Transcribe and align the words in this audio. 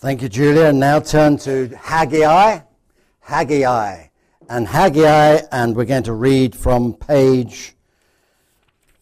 Thank 0.00 0.22
you, 0.22 0.30
Julia. 0.30 0.72
Now 0.72 0.98
turn 0.98 1.36
to 1.40 1.68
Haggai. 1.76 2.60
Haggai. 3.20 4.06
And 4.48 4.66
Haggai, 4.66 5.42
and 5.52 5.76
we're 5.76 5.84
going 5.84 6.04
to 6.04 6.14
read 6.14 6.56
from 6.56 6.94
page 6.94 7.74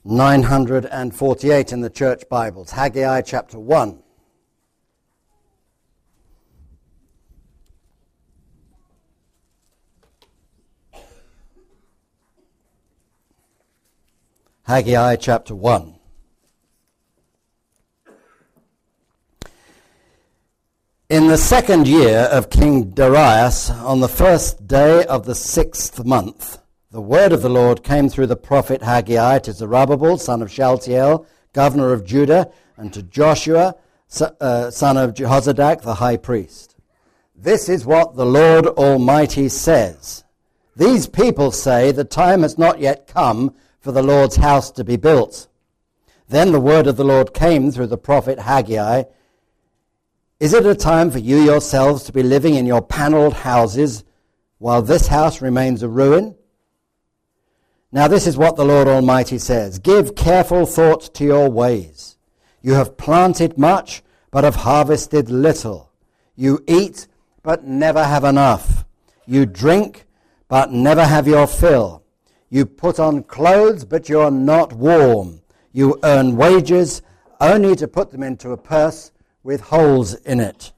948 0.04 1.72
in 1.72 1.82
the 1.82 1.89
church 1.89 2.25
Bibles. 2.29 2.72
Haggai 2.72 3.21
chapter 3.21 3.61
1. 3.61 4.03
Haggai 14.67 15.14
chapter 15.14 15.54
1. 15.54 15.97
In 21.11 21.29
the 21.29 21.39
second 21.39 21.89
year 21.89 22.29
of 22.30 22.50
King 22.50 22.90
Darius, 22.90 23.71
on 23.71 24.00
the 24.00 24.11
first 24.11 24.67
day 24.67 25.07
of 25.07 25.25
the 25.25 25.34
sixth 25.34 26.04
month, 26.04 26.58
the 26.90 27.00
word 27.00 27.32
of 27.32 27.40
the 27.40 27.48
Lord 27.48 27.82
came 27.82 28.11
through 28.11 28.26
the 28.26 28.36
prophet 28.36 28.82
Haggai 28.82 29.39
to 29.39 29.54
Zerubbabel, 29.54 30.18
son 30.18 30.43
of 30.43 30.50
Shealtiel, 30.50 31.25
governor 31.54 31.94
of 31.94 32.05
Judah, 32.05 32.53
and 32.77 32.92
to 32.92 33.03
Joshua, 33.03 33.75
uh, 34.20 34.70
son 34.70 34.98
of 34.98 35.14
Jehozadak, 35.14 35.81
the 35.81 35.94
high 35.94 36.19
priest. 36.19 36.77
This 37.34 37.70
is 37.70 37.86
what 37.86 38.17
the 38.17 38.27
Lord 38.27 38.67
Almighty 38.67 39.48
says. 39.48 40.25
These 40.77 41.06
people 41.06 41.53
say 41.53 41.91
the 41.91 42.05
time 42.05 42.42
has 42.42 42.59
not 42.59 42.81
yet 42.81 43.06
come 43.06 43.55
for 43.81 43.92
the 43.92 44.03
Lord's 44.03 44.36
house 44.36 44.70
to 44.72 44.84
be 44.84 44.97
built. 44.97 45.48
Then 46.29 46.53
the 46.53 46.61
word 46.61 46.86
of 46.86 46.98
the 46.98 47.05
Lord 47.05 47.33
came 47.33 47.70
through 47.70 47.86
the 47.86 47.97
prophet 47.97 48.41
Haggai 48.41 49.05
is 50.41 50.55
it 50.55 50.64
a 50.64 50.75
time 50.75 51.11
for 51.11 51.19
you 51.19 51.39
yourselves 51.39 52.05
to 52.05 52.12
be 52.12 52.22
living 52.22 52.55
in 52.55 52.64
your 52.64 52.83
paneled 52.83 53.34
houses 53.34 54.05
while 54.58 54.83
this 54.83 55.08
house 55.08 55.42
remains 55.42 55.83
a 55.83 55.89
ruin? 55.89 56.36
Now, 57.91 58.06
this 58.06 58.27
is 58.27 58.36
what 58.36 58.56
the 58.56 58.64
Lord 58.64 58.86
Almighty 58.86 59.39
says 59.39 59.78
Give 59.78 60.14
careful 60.14 60.64
thought 60.64 61.12
to 61.14 61.25
your 61.25 61.50
ways. 61.50 62.19
You 62.62 62.75
have 62.75 62.97
planted 62.97 63.58
much, 63.58 64.03
but 64.30 64.45
have 64.45 64.56
harvested 64.56 65.28
little. 65.28 65.91
You 66.36 66.62
eat, 66.69 67.08
but 67.42 67.64
never 67.64 68.05
have 68.05 68.25
enough. 68.25 68.84
You 69.27 69.45
drink, 69.45 70.06
but 70.47 70.70
never 70.70 71.05
have 71.05 71.27
your 71.27 71.47
fill. 71.48 72.05
You 72.48 72.64
put 72.64 73.00
on 73.00 73.25
clothes, 73.25 73.84
but 73.84 74.08
you 74.08 74.20
are 74.20 74.30
not 74.30 74.73
warm. 74.73 75.41
You 75.73 75.98
earn 76.05 76.36
wages 76.36 77.02
only 77.41 77.75
to 77.77 77.89
put 77.89 78.11
them 78.11 78.23
into 78.23 78.52
a 78.52 78.56
purse 78.56 79.11
with 79.42 79.61
holes 79.61 80.14
in 80.14 80.41
it. 80.41 80.72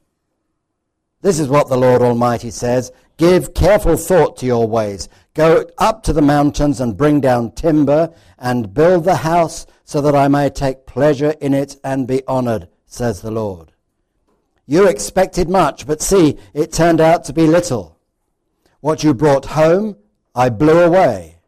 This 1.22 1.39
is 1.39 1.48
what 1.48 1.69
the 1.69 1.77
Lord 1.77 2.03
Almighty 2.03 2.50
says 2.50 2.92
Give 3.17 3.52
careful 3.52 3.98
thought 3.98 4.39
to 4.39 4.47
your 4.47 4.67
ways. 4.67 5.08
Go 5.34 5.67
up 5.77 6.02
to 6.05 6.14
the 6.14 6.22
mountains 6.22 6.80
and 6.80 6.97
bring 6.97 7.20
down 7.20 7.52
timber 7.52 8.14
and 8.39 8.72
build 8.72 9.05
the 9.05 9.17
house 9.17 9.67
so 9.84 10.00
that 10.00 10.14
I 10.14 10.28
may 10.28 10.48
take 10.48 10.86
pleasure 10.86 11.34
in 11.41 11.52
it 11.52 11.77
and 11.84 12.08
be 12.08 12.22
honored, 12.27 12.69
says 12.86 13.20
the 13.20 13.30
Lord. 13.30 13.72
You 14.67 14.89
expected 14.89 15.50
much, 15.50 15.86
but 15.86 16.00
see, 16.00 16.39
it 16.55 16.72
turned 16.72 17.00
out 17.00 17.24
to 17.24 17.34
be 17.34 17.47
little. 17.47 17.98
What 18.80 19.05
you 19.05 19.12
brought 19.12 19.45
home, 19.45 19.97
I 20.34 20.48
blew 20.48 20.80
away. 20.80 21.41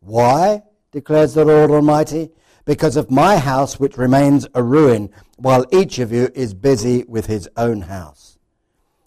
Why? 0.00 0.62
declares 0.90 1.34
the 1.34 1.44
Lord 1.44 1.70
Almighty 1.70 2.30
because 2.64 2.96
of 2.96 3.10
my 3.10 3.36
house 3.36 3.78
which 3.78 3.98
remains 3.98 4.46
a 4.54 4.62
ruin, 4.62 5.10
while 5.38 5.64
each 5.72 5.98
of 5.98 6.12
you 6.12 6.28
is 6.34 6.52
busy 6.52 7.04
with 7.08 7.26
his 7.26 7.48
own 7.56 7.82
house. 7.82 8.38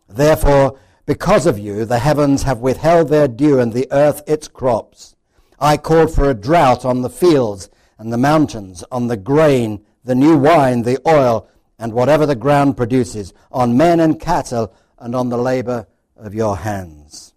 Therefore, 0.09 0.79
because 1.05 1.45
of 1.45 1.59
you, 1.59 1.85
the 1.85 1.99
heavens 1.99 2.43
have 2.43 2.59
withheld 2.59 3.09
their 3.09 3.27
dew 3.27 3.59
and 3.59 3.73
the 3.73 3.87
earth 3.91 4.23
its 4.27 4.47
crops. 4.47 5.15
I 5.59 5.77
called 5.77 6.13
for 6.13 6.29
a 6.29 6.33
drought 6.33 6.85
on 6.85 7.01
the 7.01 7.09
fields 7.09 7.69
and 7.97 8.11
the 8.11 8.17
mountains, 8.17 8.83
on 8.91 9.07
the 9.07 9.17
grain, 9.17 9.85
the 10.03 10.15
new 10.15 10.37
wine, 10.37 10.83
the 10.83 10.99
oil, 11.07 11.47
and 11.77 11.93
whatever 11.93 12.25
the 12.25 12.35
ground 12.35 12.77
produces, 12.77 13.33
on 13.51 13.77
men 13.77 13.99
and 13.99 14.19
cattle, 14.19 14.73
and 14.97 15.15
on 15.15 15.29
the 15.29 15.37
labor 15.37 15.87
of 16.15 16.33
your 16.33 16.57
hands. 16.57 17.33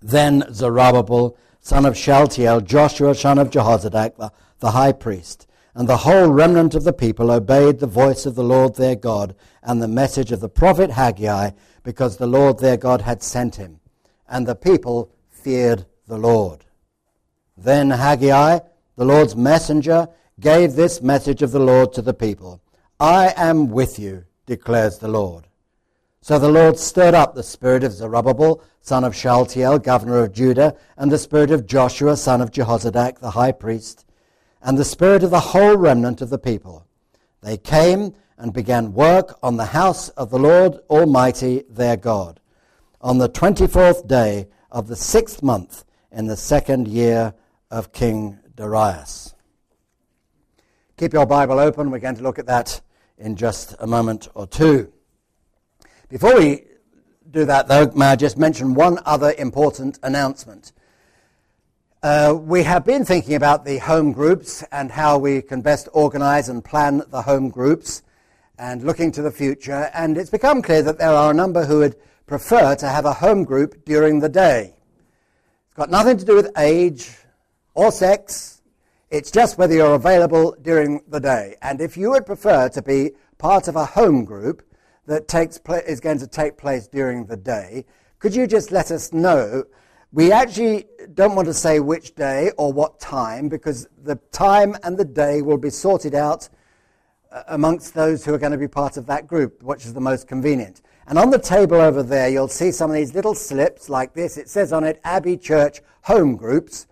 Then 0.00 0.44
Zerubbabel, 0.52 1.36
son 1.60 1.86
of 1.86 1.96
Shealtiel, 1.96 2.60
Joshua, 2.60 3.14
son 3.14 3.38
of 3.38 3.50
Jehozadak, 3.50 4.16
the 4.16 4.32
the 4.64 4.70
high 4.70 4.92
priest, 4.92 5.46
and 5.74 5.88
the 5.88 5.98
whole 5.98 6.28
remnant 6.28 6.74
of 6.74 6.84
the 6.84 6.92
people 6.92 7.30
obeyed 7.30 7.80
the 7.80 7.86
voice 7.86 8.26
of 8.26 8.36
the 8.36 8.44
Lord 8.44 8.76
their 8.76 8.94
God 8.94 9.34
and 9.62 9.82
the 9.82 9.88
message 9.88 10.30
of 10.30 10.40
the 10.40 10.48
prophet 10.48 10.90
Haggai, 10.90 11.50
because 11.82 12.16
the 12.16 12.28
Lord 12.28 12.58
their 12.58 12.76
God 12.76 13.02
had 13.02 13.22
sent 13.22 13.56
him. 13.56 13.80
And 14.28 14.46
the 14.46 14.54
people 14.54 15.10
feared 15.28 15.86
the 16.06 16.16
Lord. 16.16 16.64
Then 17.56 17.90
Haggai, 17.90 18.60
the 18.96 19.04
Lord's 19.04 19.34
messenger, 19.34 20.08
gave 20.38 20.74
this 20.74 21.02
message 21.02 21.42
of 21.42 21.50
the 21.50 21.60
Lord 21.60 21.92
to 21.94 22.02
the 22.02 22.14
people 22.14 22.60
I 23.00 23.34
am 23.36 23.70
with 23.70 23.98
you, 23.98 24.24
declares 24.46 24.98
the 24.98 25.08
Lord. 25.08 25.48
So 26.20 26.38
the 26.38 26.48
Lord 26.48 26.78
stirred 26.78 27.14
up 27.14 27.34
the 27.34 27.42
spirit 27.42 27.84
of 27.84 27.92
Zerubbabel, 27.92 28.62
son 28.80 29.04
of 29.04 29.12
Shaltiel, 29.12 29.82
governor 29.82 30.22
of 30.22 30.32
Judah, 30.32 30.76
and 30.96 31.10
the 31.10 31.18
spirit 31.18 31.50
of 31.50 31.66
Joshua, 31.66 32.16
son 32.16 32.40
of 32.40 32.50
Jehozadak, 32.50 33.18
the 33.18 33.32
high 33.32 33.52
priest 33.52 34.06
and 34.64 34.78
the 34.78 34.84
spirit 34.84 35.22
of 35.22 35.30
the 35.30 35.38
whole 35.38 35.76
remnant 35.76 36.22
of 36.22 36.30
the 36.30 36.38
people. 36.38 36.86
They 37.42 37.58
came 37.58 38.14
and 38.38 38.52
began 38.52 38.94
work 38.94 39.38
on 39.42 39.58
the 39.58 39.66
house 39.66 40.08
of 40.08 40.30
the 40.30 40.38
Lord 40.38 40.78
Almighty 40.88 41.62
their 41.68 41.96
God 41.96 42.40
on 43.00 43.18
the 43.18 43.28
24th 43.28 44.08
day 44.08 44.48
of 44.70 44.88
the 44.88 44.96
sixth 44.96 45.42
month 45.42 45.84
in 46.10 46.26
the 46.26 46.36
second 46.36 46.88
year 46.88 47.34
of 47.70 47.92
King 47.92 48.40
Darius. 48.56 49.34
Keep 50.96 51.12
your 51.12 51.26
Bible 51.26 51.58
open. 51.58 51.90
We're 51.90 51.98
going 51.98 52.16
to 52.16 52.22
look 52.22 52.38
at 52.38 52.46
that 52.46 52.80
in 53.18 53.36
just 53.36 53.74
a 53.78 53.86
moment 53.86 54.28
or 54.34 54.46
two. 54.46 54.90
Before 56.08 56.38
we 56.38 56.64
do 57.30 57.44
that, 57.44 57.68
though, 57.68 57.90
may 57.94 58.06
I 58.06 58.16
just 58.16 58.38
mention 58.38 58.74
one 58.74 58.98
other 59.04 59.34
important 59.36 59.98
announcement. 60.02 60.72
Uh, 62.04 62.34
we 62.34 62.62
have 62.62 62.84
been 62.84 63.02
thinking 63.02 63.34
about 63.34 63.64
the 63.64 63.78
home 63.78 64.12
groups 64.12 64.62
and 64.70 64.90
how 64.90 65.16
we 65.16 65.40
can 65.40 65.62
best 65.62 65.88
organize 65.94 66.50
and 66.50 66.62
plan 66.62 67.02
the 67.08 67.22
home 67.22 67.48
groups 67.48 68.02
and 68.58 68.82
looking 68.82 69.10
to 69.10 69.22
the 69.22 69.30
future. 69.30 69.90
And 69.94 70.18
it's 70.18 70.28
become 70.28 70.60
clear 70.60 70.82
that 70.82 70.98
there 70.98 71.12
are 71.12 71.30
a 71.30 71.34
number 71.34 71.64
who 71.64 71.78
would 71.78 71.96
prefer 72.26 72.74
to 72.74 72.88
have 72.90 73.06
a 73.06 73.14
home 73.14 73.42
group 73.42 73.86
during 73.86 74.20
the 74.20 74.28
day. 74.28 74.74
It's 75.66 75.76
got 75.76 75.90
nothing 75.90 76.18
to 76.18 76.26
do 76.26 76.34
with 76.34 76.50
age 76.58 77.16
or 77.72 77.90
sex. 77.90 78.60
It's 79.08 79.30
just 79.30 79.56
whether 79.56 79.72
you're 79.72 79.94
available 79.94 80.54
during 80.60 81.00
the 81.08 81.20
day. 81.20 81.56
And 81.62 81.80
if 81.80 81.96
you 81.96 82.10
would 82.10 82.26
prefer 82.26 82.68
to 82.68 82.82
be 82.82 83.12
part 83.38 83.66
of 83.66 83.76
a 83.76 83.86
home 83.86 84.26
group 84.26 84.62
that 85.06 85.26
takes 85.26 85.56
pla- 85.56 85.76
is 85.76 86.00
going 86.00 86.18
to 86.18 86.26
take 86.26 86.58
place 86.58 86.86
during 86.86 87.24
the 87.24 87.38
day, 87.38 87.86
could 88.18 88.34
you 88.34 88.46
just 88.46 88.70
let 88.70 88.90
us 88.90 89.10
know 89.14 89.64
we 90.14 90.30
actually 90.30 90.86
don't 91.14 91.34
want 91.34 91.46
to 91.46 91.52
say 91.52 91.80
which 91.80 92.14
day 92.14 92.52
or 92.56 92.72
what 92.72 93.00
time 93.00 93.48
because 93.48 93.88
the 94.04 94.14
time 94.30 94.76
and 94.84 94.96
the 94.96 95.04
day 95.04 95.42
will 95.42 95.58
be 95.58 95.70
sorted 95.70 96.14
out 96.14 96.48
uh, 97.32 97.42
amongst 97.48 97.94
those 97.94 98.24
who 98.24 98.32
are 98.32 98.38
going 98.38 98.52
to 98.52 98.58
be 98.58 98.68
part 98.68 98.96
of 98.96 99.06
that 99.06 99.26
group, 99.26 99.60
which 99.64 99.84
is 99.84 99.92
the 99.92 100.00
most 100.00 100.28
convenient. 100.28 100.82
And 101.08 101.18
on 101.18 101.30
the 101.30 101.38
table 101.38 101.80
over 101.80 102.04
there, 102.04 102.28
you'll 102.28 102.46
see 102.46 102.70
some 102.70 102.90
of 102.90 102.94
these 102.94 103.12
little 103.12 103.34
slips 103.34 103.88
like 103.88 104.14
this. 104.14 104.38
It 104.38 104.48
says 104.48 104.72
on 104.72 104.84
it 104.84 105.00
Abbey 105.02 105.36
Church 105.36 105.80
Home 106.02 106.36
Groups. 106.36 106.86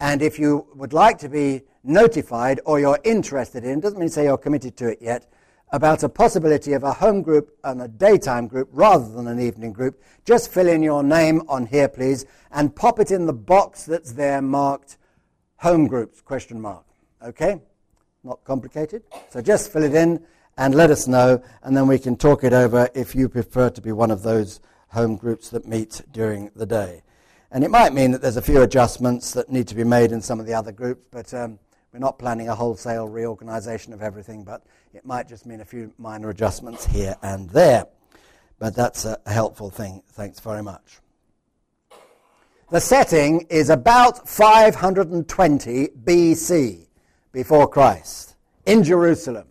And 0.00 0.20
if 0.20 0.40
you 0.40 0.66
would 0.74 0.92
like 0.92 1.18
to 1.18 1.28
be 1.28 1.62
notified 1.84 2.60
or 2.64 2.80
you're 2.80 2.98
interested 3.04 3.62
in, 3.62 3.78
doesn't 3.78 4.00
mean 4.00 4.08
say 4.08 4.24
you're 4.24 4.36
committed 4.36 4.76
to 4.78 4.88
it 4.88 4.98
yet, 5.00 5.30
about 5.72 6.02
a 6.02 6.08
possibility 6.08 6.72
of 6.72 6.84
a 6.84 6.92
home 6.92 7.22
group 7.22 7.56
and 7.64 7.82
a 7.82 7.88
daytime 7.88 8.46
group 8.46 8.68
rather 8.72 9.08
than 9.10 9.26
an 9.26 9.40
evening 9.40 9.72
group, 9.72 10.00
just 10.24 10.52
fill 10.52 10.68
in 10.68 10.82
your 10.82 11.02
name 11.02 11.42
on 11.48 11.66
here, 11.66 11.88
please, 11.88 12.26
and 12.52 12.74
pop 12.76 13.00
it 13.00 13.10
in 13.10 13.26
the 13.26 13.32
box 13.32 13.84
that's 13.84 14.12
there 14.12 14.40
marked 14.40 14.96
home 15.56 15.86
groups, 15.86 16.20
question 16.20 16.60
mark. 16.60 16.84
Okay? 17.22 17.60
Not 18.22 18.44
complicated. 18.44 19.02
So 19.30 19.40
just 19.40 19.72
fill 19.72 19.82
it 19.82 19.94
in 19.94 20.24
and 20.56 20.74
let 20.74 20.90
us 20.90 21.08
know, 21.08 21.42
and 21.62 21.76
then 21.76 21.86
we 21.86 21.98
can 21.98 22.16
talk 22.16 22.44
it 22.44 22.52
over 22.52 22.88
if 22.94 23.14
you 23.14 23.28
prefer 23.28 23.70
to 23.70 23.80
be 23.80 23.92
one 23.92 24.10
of 24.10 24.22
those 24.22 24.60
home 24.88 25.16
groups 25.16 25.50
that 25.50 25.66
meet 25.66 26.02
during 26.12 26.50
the 26.54 26.66
day. 26.66 27.02
And 27.50 27.64
it 27.64 27.70
might 27.70 27.92
mean 27.92 28.12
that 28.12 28.22
there's 28.22 28.36
a 28.36 28.42
few 28.42 28.62
adjustments 28.62 29.32
that 29.32 29.50
need 29.50 29.68
to 29.68 29.74
be 29.74 29.84
made 29.84 30.12
in 30.12 30.20
some 30.20 30.40
of 30.40 30.46
the 30.46 30.54
other 30.54 30.72
groups, 30.72 31.04
but 31.10 31.32
um, 31.34 31.58
we're 31.94 32.00
not 32.00 32.18
planning 32.18 32.48
a 32.48 32.54
wholesale 32.56 33.06
reorganization 33.06 33.92
of 33.92 34.02
everything, 34.02 34.42
but 34.42 34.64
it 34.92 35.06
might 35.06 35.28
just 35.28 35.46
mean 35.46 35.60
a 35.60 35.64
few 35.64 35.92
minor 35.96 36.28
adjustments 36.28 36.84
here 36.84 37.14
and 37.22 37.48
there. 37.50 37.86
But 38.58 38.74
that's 38.74 39.04
a 39.04 39.20
helpful 39.26 39.70
thing. 39.70 40.02
Thanks 40.08 40.40
very 40.40 40.60
much. 40.60 40.98
The 42.72 42.80
setting 42.80 43.42
is 43.48 43.70
about 43.70 44.28
520 44.28 45.90
BC, 46.02 46.88
before 47.30 47.68
Christ, 47.68 48.34
in 48.66 48.82
Jerusalem. 48.82 49.46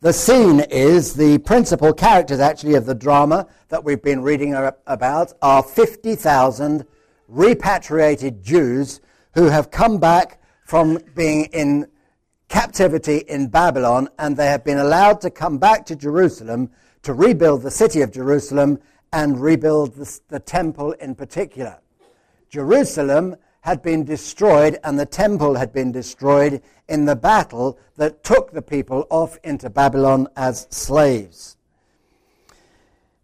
The 0.00 0.12
scene 0.12 0.60
is 0.60 1.12
the 1.12 1.38
principal 1.38 1.92
characters, 1.92 2.38
actually, 2.38 2.76
of 2.76 2.86
the 2.86 2.94
drama 2.94 3.48
that 3.68 3.82
we've 3.82 4.00
been 4.00 4.22
reading 4.22 4.54
about 4.86 5.32
are 5.42 5.64
50,000 5.64 6.86
repatriated 7.26 8.44
Jews 8.44 9.00
who 9.34 9.46
have 9.46 9.72
come 9.72 9.98
back 9.98 10.37
from 10.68 10.98
being 11.14 11.46
in 11.46 11.88
captivity 12.50 13.24
in 13.26 13.48
Babylon 13.48 14.06
and 14.18 14.36
they 14.36 14.48
have 14.48 14.64
been 14.64 14.76
allowed 14.76 15.18
to 15.22 15.30
come 15.30 15.56
back 15.56 15.86
to 15.86 15.96
Jerusalem 15.96 16.70
to 17.04 17.14
rebuild 17.14 17.62
the 17.62 17.70
city 17.70 18.02
of 18.02 18.12
Jerusalem 18.12 18.78
and 19.10 19.40
rebuild 19.40 19.94
the, 19.94 20.20
the 20.28 20.38
temple 20.38 20.92
in 20.92 21.14
particular. 21.14 21.78
Jerusalem 22.50 23.36
had 23.62 23.80
been 23.80 24.04
destroyed 24.04 24.78
and 24.84 24.98
the 24.98 25.06
temple 25.06 25.54
had 25.54 25.72
been 25.72 25.90
destroyed 25.90 26.60
in 26.86 27.06
the 27.06 27.16
battle 27.16 27.78
that 27.96 28.22
took 28.22 28.52
the 28.52 28.60
people 28.60 29.06
off 29.08 29.38
into 29.42 29.70
Babylon 29.70 30.28
as 30.36 30.66
slaves. 30.68 31.56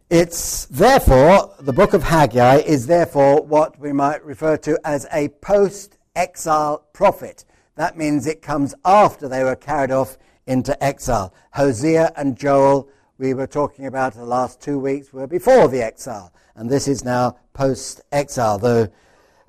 It's 0.08 0.64
therefore, 0.64 1.54
the 1.60 1.74
book 1.74 1.92
of 1.92 2.04
Haggai 2.04 2.60
is 2.60 2.86
therefore 2.86 3.42
what 3.42 3.78
we 3.78 3.92
might 3.92 4.24
refer 4.24 4.56
to 4.56 4.78
as 4.82 5.06
a 5.12 5.28
post 5.28 5.93
exile 6.16 6.86
prophet. 6.92 7.44
That 7.76 7.96
means 7.96 8.26
it 8.26 8.42
comes 8.42 8.74
after 8.84 9.28
they 9.28 9.44
were 9.44 9.56
carried 9.56 9.90
off 9.90 10.16
into 10.46 10.82
exile. 10.82 11.34
Hosea 11.52 12.12
and 12.16 12.36
Joel, 12.36 12.88
we 13.18 13.34
were 13.34 13.46
talking 13.46 13.86
about 13.86 14.14
the 14.14 14.24
last 14.24 14.60
two 14.60 14.78
weeks, 14.78 15.12
were 15.12 15.26
before 15.26 15.68
the 15.68 15.82
exile. 15.82 16.32
And 16.54 16.70
this 16.70 16.86
is 16.86 17.04
now 17.04 17.38
post 17.52 18.00
exile, 18.12 18.58
though 18.58 18.88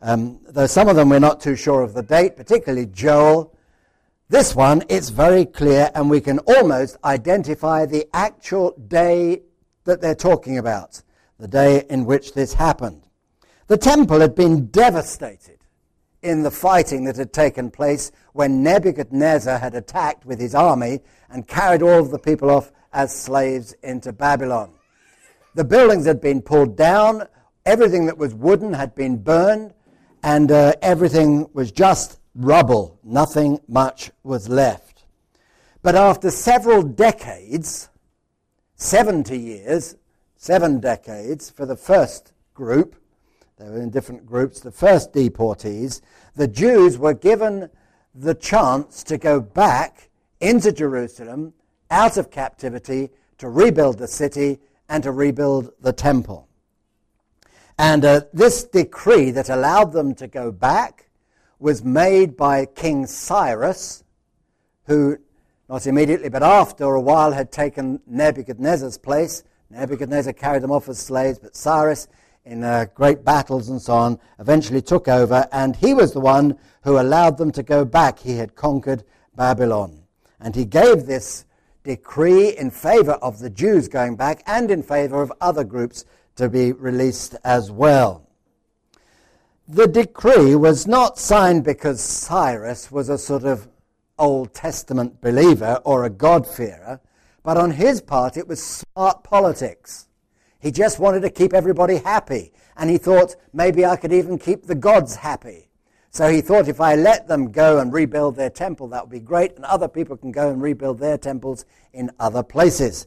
um, 0.02 0.40
though 0.48 0.68
some 0.68 0.88
of 0.88 0.96
them 0.96 1.10
we're 1.10 1.20
not 1.20 1.42
too 1.42 1.56
sure 1.56 1.82
of 1.82 1.96
the 1.96 2.04
date, 2.04 2.38
particularly 2.38 2.86
Joel. 2.86 3.52
This 4.30 4.56
one, 4.56 4.84
it's 4.88 5.10
very 5.10 5.46
clear, 5.46 5.90
and 5.96 6.10
we 6.10 6.22
can 6.22 6.40
almost 6.40 6.98
identify 7.04 7.86
the 7.86 8.08
actual 8.14 8.72
day 8.88 9.42
that 9.86 10.02
they're 10.02 10.14
talking 10.14 10.60
about, 10.60 11.02
the 11.40 11.48
day 11.48 11.86
in 11.90 12.06
which 12.06 12.34
this 12.34 12.54
happened. 12.54 13.08
The 13.66 13.78
temple 13.78 14.20
had 14.20 14.36
been 14.36 14.68
devastated 14.68 15.65
in 16.26 16.42
the 16.42 16.52
fighting 16.52 17.04
that 17.06 17.16
had 17.16 17.32
taken 17.32 17.70
place 17.70 18.12
when 18.34 18.64
Nebuchadnezzar 18.64 19.60
had 19.60 19.76
attacked 19.76 20.26
with 20.26 20.40
his 20.40 20.56
army 20.56 21.02
and 21.30 21.48
carried 21.48 21.84
all 21.84 22.00
of 22.00 22.10
the 22.10 22.20
people 22.20 22.50
off 22.50 22.72
as 22.92 23.16
slaves 23.16 23.74
into 23.84 24.12
Babylon. 24.12 24.74
The 25.54 25.64
buildings 25.64 26.06
had 26.06 26.20
been 26.20 26.42
pulled 26.42 26.76
down, 26.76 27.28
everything 27.66 28.08
that 28.08 28.18
was 28.18 28.34
wooden 28.34 28.74
had 28.74 28.96
been 28.96 29.18
burned, 29.18 29.74
and 30.24 30.52
uh, 30.52 30.74
everything 30.82 31.48
was 31.54 31.72
just 31.72 32.20
rubble. 32.34 33.00
Nothing 33.04 33.60
much 33.68 34.10
was 34.24 34.50
left. 34.50 35.06
But 35.84 35.96
after 35.96 36.32
several 36.32 36.82
decades, 36.82 37.90
70 38.76 39.38
years, 39.38 39.96
seven 40.36 40.80
decades 40.80 41.52
for 41.52 41.68
the 41.68 41.78
first 41.78 42.34
group, 42.56 42.96
they 43.58 43.66
were 43.66 43.82
in 43.82 43.90
different 43.90 44.26
groups, 44.26 44.60
the 44.60 44.72
first 44.72 45.14
deportees, 45.14 46.02
the 46.36 46.48
Jews 46.48 46.98
were 46.98 47.14
given 47.14 47.70
the 48.14 48.36
chance 48.36 49.04
to 49.04 49.18
go 49.18 49.40
back 49.40 50.10
into 50.42 50.72
Jerusalem 50.72 51.54
out 51.90 52.18
of 52.18 52.32
captivity 52.32 53.10
to 53.38 53.50
rebuild 53.50 53.98
the 53.98 54.08
city 54.08 54.60
and 54.90 55.04
to 55.04 55.12
rebuild 55.12 55.72
the 55.82 55.94
temple. 55.94 56.48
And 57.78 58.06
uh, 58.06 58.22
this 58.34 58.64
decree 58.64 59.32
that 59.32 59.50
allowed 59.50 59.92
them 59.92 60.16
to 60.16 60.28
go 60.28 60.52
back 60.52 61.10
was 61.60 61.84
made 61.84 62.38
by 62.38 62.66
King 62.66 63.06
Cyrus, 63.06 64.04
who, 64.88 65.18
not 65.68 65.88
immediately 65.88 66.30
but 66.30 66.44
after 66.44 66.86
a 66.86 67.02
while, 67.02 67.32
had 67.32 67.52
taken 67.52 68.00
Nebuchadnezzar's 68.06 68.98
place. 68.98 69.44
Nebuchadnezzar 69.70 70.34
carried 70.34 70.64
them 70.64 70.72
off 70.72 70.88
as 70.88 71.00
slaves, 71.00 71.40
but 71.40 71.56
Cyrus, 71.56 72.08
in 72.46 72.64
uh, 72.64 72.86
great 72.94 73.26
battles 73.26 73.70
and 73.70 73.82
so 73.82 73.94
on, 73.94 74.20
eventually 74.40 74.82
took 74.82 75.08
over, 75.08 75.48
and 75.52 75.76
he 75.76 75.94
was 75.94 76.14
the 76.14 76.20
one 76.20 76.58
who 76.84 77.00
allowed 77.00 77.38
them 77.38 77.52
to 77.52 77.64
go 77.64 77.84
back. 77.84 78.20
He 78.20 78.38
had 78.38 78.56
conquered 78.56 79.04
Babylon. 79.36 80.04
And 80.40 80.56
he 80.56 80.66
gave 80.66 81.06
this 81.06 81.46
decree 81.84 82.50
in 82.50 82.72
favor 82.72 83.14
of 83.14 83.40
the 83.40 83.50
Jews 83.50 83.88
going 83.88 84.16
back 84.16 84.44
and 84.46 84.70
in 84.70 84.84
favor 84.84 85.22
of 85.22 85.34
other 85.42 85.64
groups 85.64 86.06
to 86.36 86.50
be 86.50 86.72
released 86.72 87.36
as 87.44 87.72
well. 87.72 88.28
The 89.68 89.88
decree 89.88 90.56
was 90.56 90.86
not 90.86 91.18
signed 91.18 91.64
because 91.64 92.00
Cyrus 92.02 92.92
was 92.92 93.10
a 93.10 93.18
sort 93.18 93.44
of 93.44 93.68
Old 94.20 94.54
Testament 94.54 95.22
believer 95.22 95.82
or 95.84 96.04
a 96.04 96.10
God-fearer, 96.10 97.02
but 97.44 97.58
on 97.58 97.72
his 97.72 98.02
part 98.02 98.38
it 98.38 98.48
was 98.48 98.62
smart 98.62 99.24
politics. 99.24 100.08
He 100.66 100.72
just 100.72 100.98
wanted 100.98 101.20
to 101.20 101.30
keep 101.30 101.54
everybody 101.54 101.98
happy, 101.98 102.52
and 102.76 102.90
he 102.90 102.98
thought 102.98 103.36
maybe 103.54 103.86
I 103.86 103.98
could 103.98 104.12
even 104.12 104.40
keep 104.40 104.66
the 104.66 104.74
gods 104.74 105.16
happy. 105.16 105.70
So 106.10 106.28
he 106.28 106.42
thought 106.42 106.68
if 106.68 106.82
I 106.82 106.96
let 106.96 107.28
them 107.28 107.52
go 107.52 107.78
and 107.78 107.94
rebuild 107.94 108.36
their 108.36 108.50
temple, 108.50 108.88
that 108.88 109.04
would 109.04 109.12
be 109.12 109.20
great, 109.20 109.56
and 109.58 109.66
other 109.66 109.88
people 109.88 110.18
can 110.18 110.32
go 110.32 110.50
and 110.50 110.60
rebuild 110.60 110.98
their 110.98 111.20
temples 111.20 111.66
in 111.94 112.10
other 112.20 112.42
places. 112.42 113.06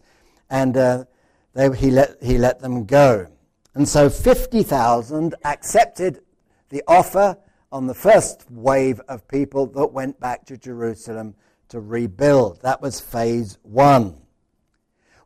And 0.49 0.76
uh, 0.76 1.06
they, 1.52 1.76
he, 1.76 1.90
let, 1.90 2.22
he 2.22 2.38
let 2.38 2.60
them 2.60 2.84
go. 2.84 3.26
And 3.75 3.88
so 3.88 4.08
50,000 4.08 5.34
accepted 5.44 6.20
the 6.69 6.84
offer 6.87 7.38
on 7.72 7.88
the 7.88 7.94
first 7.94 8.49
wave 8.52 9.00
of 9.08 9.26
people 9.26 9.66
that 9.66 9.88
went 9.88 10.20
back 10.20 10.46
to 10.46 10.56
Jerusalem 10.56 11.34
to 11.70 11.81
rebuild. 11.81 12.62
That 12.62 12.81
was 12.81 13.00
phase 13.00 13.58
one. 13.64 14.14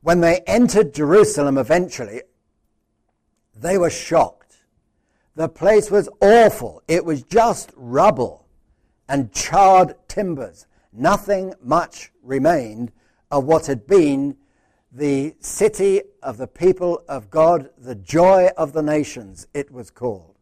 When 0.03 0.21
they 0.21 0.41
entered 0.47 0.95
Jerusalem 0.95 1.57
eventually, 1.57 2.23
they 3.55 3.79
were 3.79 3.91
shocked. 3.91 4.57
The 5.37 5.49
place 5.49 5.91
was 5.91 6.09
awful. 6.21 6.83
It 6.89 7.05
was 7.05 7.23
just 7.23 7.73
rubble 7.77 8.47
and 9.09 9.33
charred 9.33 9.95
timbers. 10.09 10.67
Nothing 10.93 11.55
much 11.63 12.11
remained 12.23 12.93
of 13.31 13.45
what 13.45 13.67
had 13.67 13.87
been 13.87 14.37
the 14.91 15.35
city 15.39 16.03
of 16.23 16.37
the 16.37 16.47
people 16.47 17.03
of 17.09 17.31
God, 17.31 17.71
the 17.79 17.95
joy 17.95 18.51
of 18.59 18.73
the 18.73 18.83
nations, 18.83 19.47
it 19.55 19.71
was 19.71 19.91
called. 19.91 20.37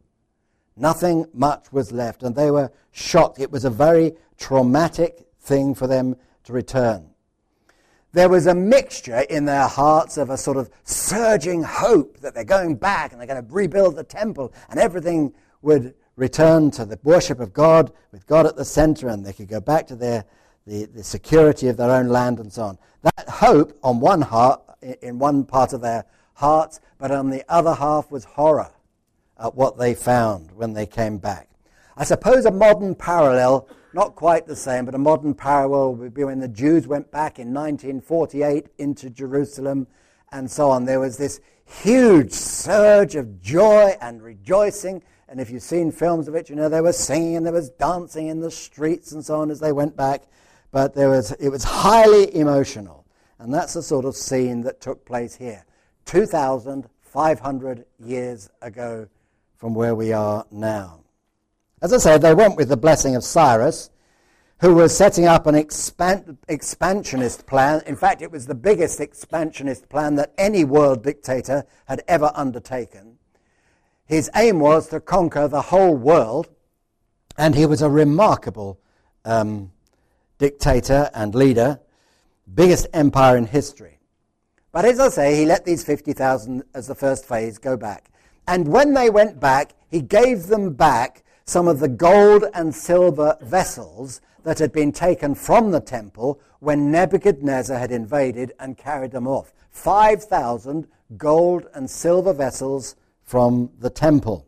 Nothing 0.75 1.25
much 1.33 1.71
was 1.71 1.91
left, 1.91 2.23
and 2.23 2.35
they 2.35 2.51
were 2.51 2.71
shocked. 2.91 3.39
It 3.39 3.51
was 3.51 3.63
a 3.63 3.69
very 3.69 4.13
traumatic 4.37 5.27
thing 5.39 5.73
for 5.73 5.87
them 5.87 6.15
to 6.43 6.53
return. 6.53 7.10
There 8.13 8.29
was 8.29 8.47
a 8.47 8.55
mixture 8.55 9.19
in 9.29 9.45
their 9.45 9.67
hearts 9.67 10.17
of 10.17 10.29
a 10.29 10.37
sort 10.37 10.57
of 10.57 10.69
surging 10.83 11.63
hope 11.63 12.19
that 12.19 12.33
they're 12.33 12.43
going 12.43 12.75
back 12.75 13.11
and 13.11 13.19
they're 13.19 13.27
going 13.27 13.45
to 13.45 13.53
rebuild 13.53 13.95
the 13.95 14.03
temple 14.03 14.53
and 14.69 14.79
everything 14.79 15.33
would 15.61 15.93
return 16.17 16.71
to 16.71 16.85
the 16.85 16.99
worship 17.03 17.39
of 17.39 17.53
God 17.53 17.91
with 18.11 18.27
God 18.27 18.45
at 18.45 18.57
the 18.57 18.65
center 18.65 19.07
and 19.07 19.25
they 19.25 19.33
could 19.33 19.47
go 19.47 19.61
back 19.61 19.87
to 19.87 19.95
their 19.95 20.25
the, 20.67 20.85
the 20.85 21.03
security 21.03 21.67
of 21.67 21.77
their 21.77 21.91
own 21.91 22.07
land 22.07 22.39
and 22.39 22.51
so 22.51 22.63
on. 22.63 22.77
That 23.03 23.29
hope 23.29 23.77
on 23.83 23.99
one 23.99 24.21
heart, 24.21 24.61
in 25.01 25.19
one 25.19 25.43
part 25.43 25.73
of 25.73 25.81
their 25.81 26.05
hearts, 26.33 26.79
but 26.97 27.11
on 27.11 27.29
the 27.29 27.43
other 27.49 27.73
half 27.73 28.11
was 28.11 28.23
horror 28.23 28.71
at 29.39 29.55
what 29.55 29.77
they 29.77 29.95
found 29.95 30.51
when 30.51 30.73
they 30.73 30.85
came 30.85 31.17
back. 31.17 31.49
I 31.97 32.03
suppose 32.03 32.45
a 32.45 32.51
modern 32.51 32.95
parallel, 32.95 33.67
not 33.93 34.15
quite 34.15 34.47
the 34.47 34.55
same, 34.55 34.85
but 34.85 34.95
a 34.95 34.99
modern 34.99 35.33
parallel 35.33 35.95
would 35.95 36.13
be 36.13 36.23
when 36.23 36.39
the 36.39 36.47
Jews 36.47 36.87
went 36.87 37.11
back 37.11 37.39
in 37.39 37.53
1948 37.53 38.67
into 38.77 39.09
Jerusalem 39.09 39.87
and 40.31 40.49
so 40.49 40.69
on. 40.69 40.85
There 40.85 40.99
was 40.99 41.17
this 41.17 41.41
huge 41.65 42.31
surge 42.31 43.15
of 43.15 43.41
joy 43.41 43.95
and 44.01 44.21
rejoicing. 44.21 45.03
And 45.27 45.39
if 45.39 45.49
you've 45.49 45.63
seen 45.63 45.91
films 45.91 46.27
of 46.27 46.35
it, 46.35 46.49
you 46.49 46.55
know 46.55 46.69
there 46.69 46.83
was 46.83 46.97
singing 46.97 47.37
and 47.37 47.45
there 47.45 47.53
was 47.53 47.69
dancing 47.69 48.27
in 48.27 48.39
the 48.39 48.51
streets 48.51 49.11
and 49.11 49.25
so 49.25 49.41
on 49.41 49.51
as 49.51 49.59
they 49.59 49.71
went 49.71 49.95
back 49.95 50.23
but 50.71 50.95
there 50.95 51.09
was, 51.09 51.31
it 51.33 51.49
was 51.49 51.63
highly 51.63 52.33
emotional. 52.35 53.05
And 53.39 53.53
that's 53.53 53.73
the 53.73 53.83
sort 53.83 54.05
of 54.05 54.15
scene 54.15 54.61
that 54.61 54.79
took 54.81 55.05
place 55.05 55.35
here 55.35 55.65
2,500 56.05 57.85
years 57.99 58.49
ago 58.61 59.07
from 59.57 59.73
where 59.73 59.95
we 59.95 60.13
are 60.13 60.45
now. 60.51 61.00
As 61.81 61.91
I 61.91 61.97
said, 61.97 62.21
they 62.21 62.35
went 62.35 62.57
with 62.57 62.69
the 62.69 62.77
blessing 62.77 63.15
of 63.15 63.23
Cyrus, 63.23 63.89
who 64.59 64.75
was 64.75 64.95
setting 64.95 65.25
up 65.25 65.47
an 65.47 65.55
expansionist 65.55 67.47
plan. 67.47 67.81
In 67.87 67.95
fact, 67.95 68.21
it 68.21 68.31
was 68.31 68.45
the 68.45 68.53
biggest 68.53 68.99
expansionist 68.99 69.89
plan 69.89 70.13
that 70.15 70.31
any 70.37 70.63
world 70.63 71.03
dictator 71.03 71.65
had 71.85 72.03
ever 72.07 72.31
undertaken. 72.35 73.17
His 74.05 74.29
aim 74.35 74.59
was 74.59 74.89
to 74.89 74.99
conquer 74.99 75.47
the 75.47 75.63
whole 75.63 75.95
world, 75.95 76.49
and 77.35 77.55
he 77.55 77.65
was 77.65 77.81
a 77.81 77.89
remarkable 77.89 78.79
um, 79.25 79.71
dictator 80.37 81.09
and 81.15 81.33
leader, 81.33 81.79
biggest 82.53 82.85
empire 82.93 83.37
in 83.37 83.47
history. 83.47 83.97
But 84.71 84.85
as 84.85 84.99
I 84.99 85.09
say, 85.09 85.35
he 85.35 85.47
let 85.47 85.65
these 85.65 85.83
50,000 85.83 86.63
as 86.75 86.85
the 86.85 86.95
first 86.95 87.25
phase 87.25 87.57
go 87.57 87.75
back. 87.75 88.11
And 88.47 88.67
when 88.67 88.93
they 88.93 89.09
went 89.09 89.39
back, 89.39 89.73
he 89.89 90.01
gave 90.01 90.45
them 90.45 90.73
back 90.73 91.23
some 91.45 91.67
of 91.67 91.79
the 91.79 91.87
gold 91.87 92.45
and 92.53 92.73
silver 92.73 93.37
vessels 93.41 94.21
that 94.43 94.59
had 94.59 94.71
been 94.71 94.91
taken 94.91 95.35
from 95.35 95.71
the 95.71 95.79
temple 95.79 96.39
when 96.59 96.91
Nebuchadnezzar 96.91 97.77
had 97.77 97.91
invaded 97.91 98.53
and 98.59 98.77
carried 98.77 99.11
them 99.11 99.27
off. 99.27 99.53
5,000 99.71 100.87
gold 101.17 101.67
and 101.73 101.89
silver 101.89 102.33
vessels 102.33 102.95
from 103.23 103.69
the 103.79 103.89
temple. 103.89 104.45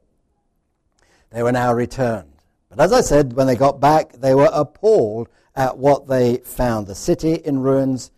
They 1.32 1.44
were 1.44 1.52
now 1.52 1.74
returned. 1.74 2.34
But 2.70 2.80
as 2.80 2.94
I 2.94 3.02
said, 3.02 3.34
when 3.34 3.48
they 3.48 3.56
got 3.56 3.80
back, 3.80 4.14
they 4.14 4.36
were 4.36 4.50
appalled 4.52 5.30
at 5.56 5.78
what 5.78 6.08
they 6.08 6.38
found 6.38 6.88
the 6.88 6.96
city 6.96 7.34
in 7.34 7.60
ruins, 7.60 8.12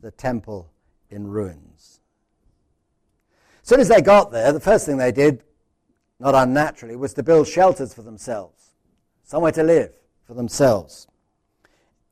the 0.00 0.10
temple 0.10 0.70
in 1.10 1.28
ruins. 1.28 2.00
As 3.62 3.68
soon 3.68 3.80
as 3.80 3.88
they 3.88 4.00
got 4.00 4.30
there, 4.30 4.52
the 4.52 4.60
first 4.60 4.86
thing 4.86 4.96
they 4.96 5.12
did, 5.12 5.42
not 6.18 6.34
unnaturally, 6.34 6.96
was 6.96 7.14
to 7.14 7.22
build 7.22 7.46
shelters 7.46 7.92
for 7.94 8.02
themselves, 8.02 8.72
somewhere 9.24 9.52
to 9.52 9.62
live 9.62 9.92
for 10.24 10.34
themselves. 10.34 11.06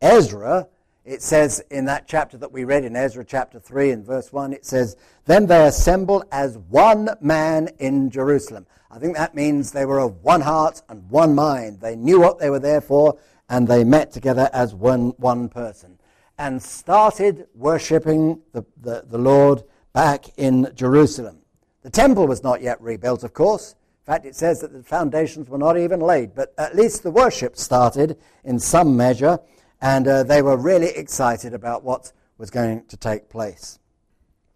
Ezra, 0.01 0.69
it 1.05 1.23
says 1.23 1.63
in 1.71 1.85
that 1.87 2.07
chapter 2.07 2.37
that 2.39 2.53
we 2.53 2.65
read 2.65 2.85
in 2.85 2.97
Ezra 2.97 3.25
chapter 3.25 3.59
3 3.59 3.91
and 3.91 4.05
verse 4.05 4.33
1, 4.33 4.53
it 4.53 4.65
says, 4.65 4.97
Then 5.25 5.47
they 5.47 5.67
assembled 5.67 6.25
as 6.33 6.59
one 6.59 7.11
man 7.21 7.69
in 7.79 8.11
Jerusalem. 8.11 8.67
I 8.91 8.99
think 8.99 9.17
that 9.17 9.35
means 9.35 9.73
they 9.73 9.87
were 9.87 10.01
of 10.01 10.23
one 10.23 10.41
heart 10.41 10.83
and 10.89 11.09
one 11.11 11.35
mind. 11.35 11.81
They 11.81 11.97
knew 11.97 12.21
what 12.21 12.39
they 12.39 12.51
were 12.51 12.61
there 12.61 12.81
for, 12.81 13.19
and 13.49 13.67
they 13.67 13.85
met 13.85 14.13
together 14.13 14.49
as 14.53 14.75
one, 14.75 15.11
one 15.17 15.49
person 15.49 15.99
and 16.39 16.63
started 16.63 17.47
worshipping 17.55 18.41
the, 18.53 18.65
the, 18.81 19.05
the 19.09 19.19
Lord 19.19 19.63
back 19.93 20.27
in 20.37 20.71
Jerusalem. 20.75 21.39
The 21.83 21.91
temple 21.91 22.27
was 22.27 22.43
not 22.43 22.63
yet 22.63 22.81
rebuilt, 22.81 23.25
of 23.25 23.35
course. 23.35 23.75
In 24.07 24.13
fact, 24.13 24.27
it 24.27 24.37
says 24.37 24.61
that 24.61 24.71
the 24.71 24.83
foundations 24.83 25.49
were 25.49 25.57
not 25.57 25.79
even 25.79 25.99
laid, 25.99 26.35
but 26.35 26.53
at 26.59 26.77
least 26.77 27.03
the 27.03 27.11
worship 27.11 27.57
started 27.57 28.19
in 28.45 28.59
some 28.59 28.99
measure, 28.99 29.39
and 29.81 30.07
uh, 30.07 30.23
they 30.23 30.43
were 30.43 30.59
really 30.59 30.89
excited 30.89 31.55
about 31.55 31.85
what 31.85 32.13
was 32.37 32.51
going 32.51 32.85
to 32.89 32.99
take 32.99 33.31
place. 33.31 33.79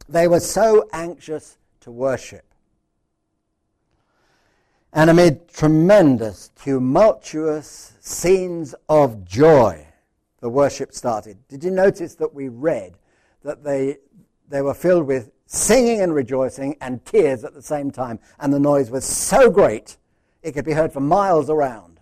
They 0.07 0.28
were 0.28 0.40
so 0.40 0.87
anxious 0.93 1.57
to 1.81 1.90
worship. 1.90 2.45
And 4.93 5.09
amid 5.09 5.49
tremendous, 5.49 6.50
tumultuous 6.62 7.95
scenes 8.00 8.75
of 8.87 9.25
joy, 9.25 9.87
the 10.40 10.50
worship 10.50 10.93
started. 10.93 11.38
Did 11.49 11.64
you 11.64 11.71
notice 11.71 12.17
that 12.17 12.35
we 12.35 12.49
read 12.49 12.99
that 13.45 13.64
they, 13.64 13.97
they 14.50 14.61
were 14.61 14.75
filled 14.75 15.07
with 15.07 15.31
singing 15.50 16.02
and 16.02 16.14
rejoicing 16.14 16.76
and 16.83 17.05
tears 17.05 17.43
at 17.43 17.55
the 17.55 17.62
same 17.62 17.90
time? 17.90 18.21
And 18.38 18.52
the 18.52 18.61
noise 18.61 18.90
was 18.90 19.05
so 19.05 19.50
great, 19.50 19.97
it 20.43 20.52
could 20.52 20.64
be 20.64 20.73
heard 20.73 20.93
for 20.93 21.00
miles 21.00 21.50
around. 21.50 22.00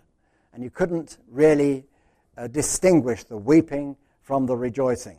And 0.53 0.61
you 0.63 0.69
couldn't 0.69 1.17
really 1.29 1.85
uh, 2.37 2.47
distinguish 2.47 3.23
the 3.23 3.37
weeping 3.37 3.95
from 4.21 4.45
the 4.45 4.55
rejoicing. 4.55 5.17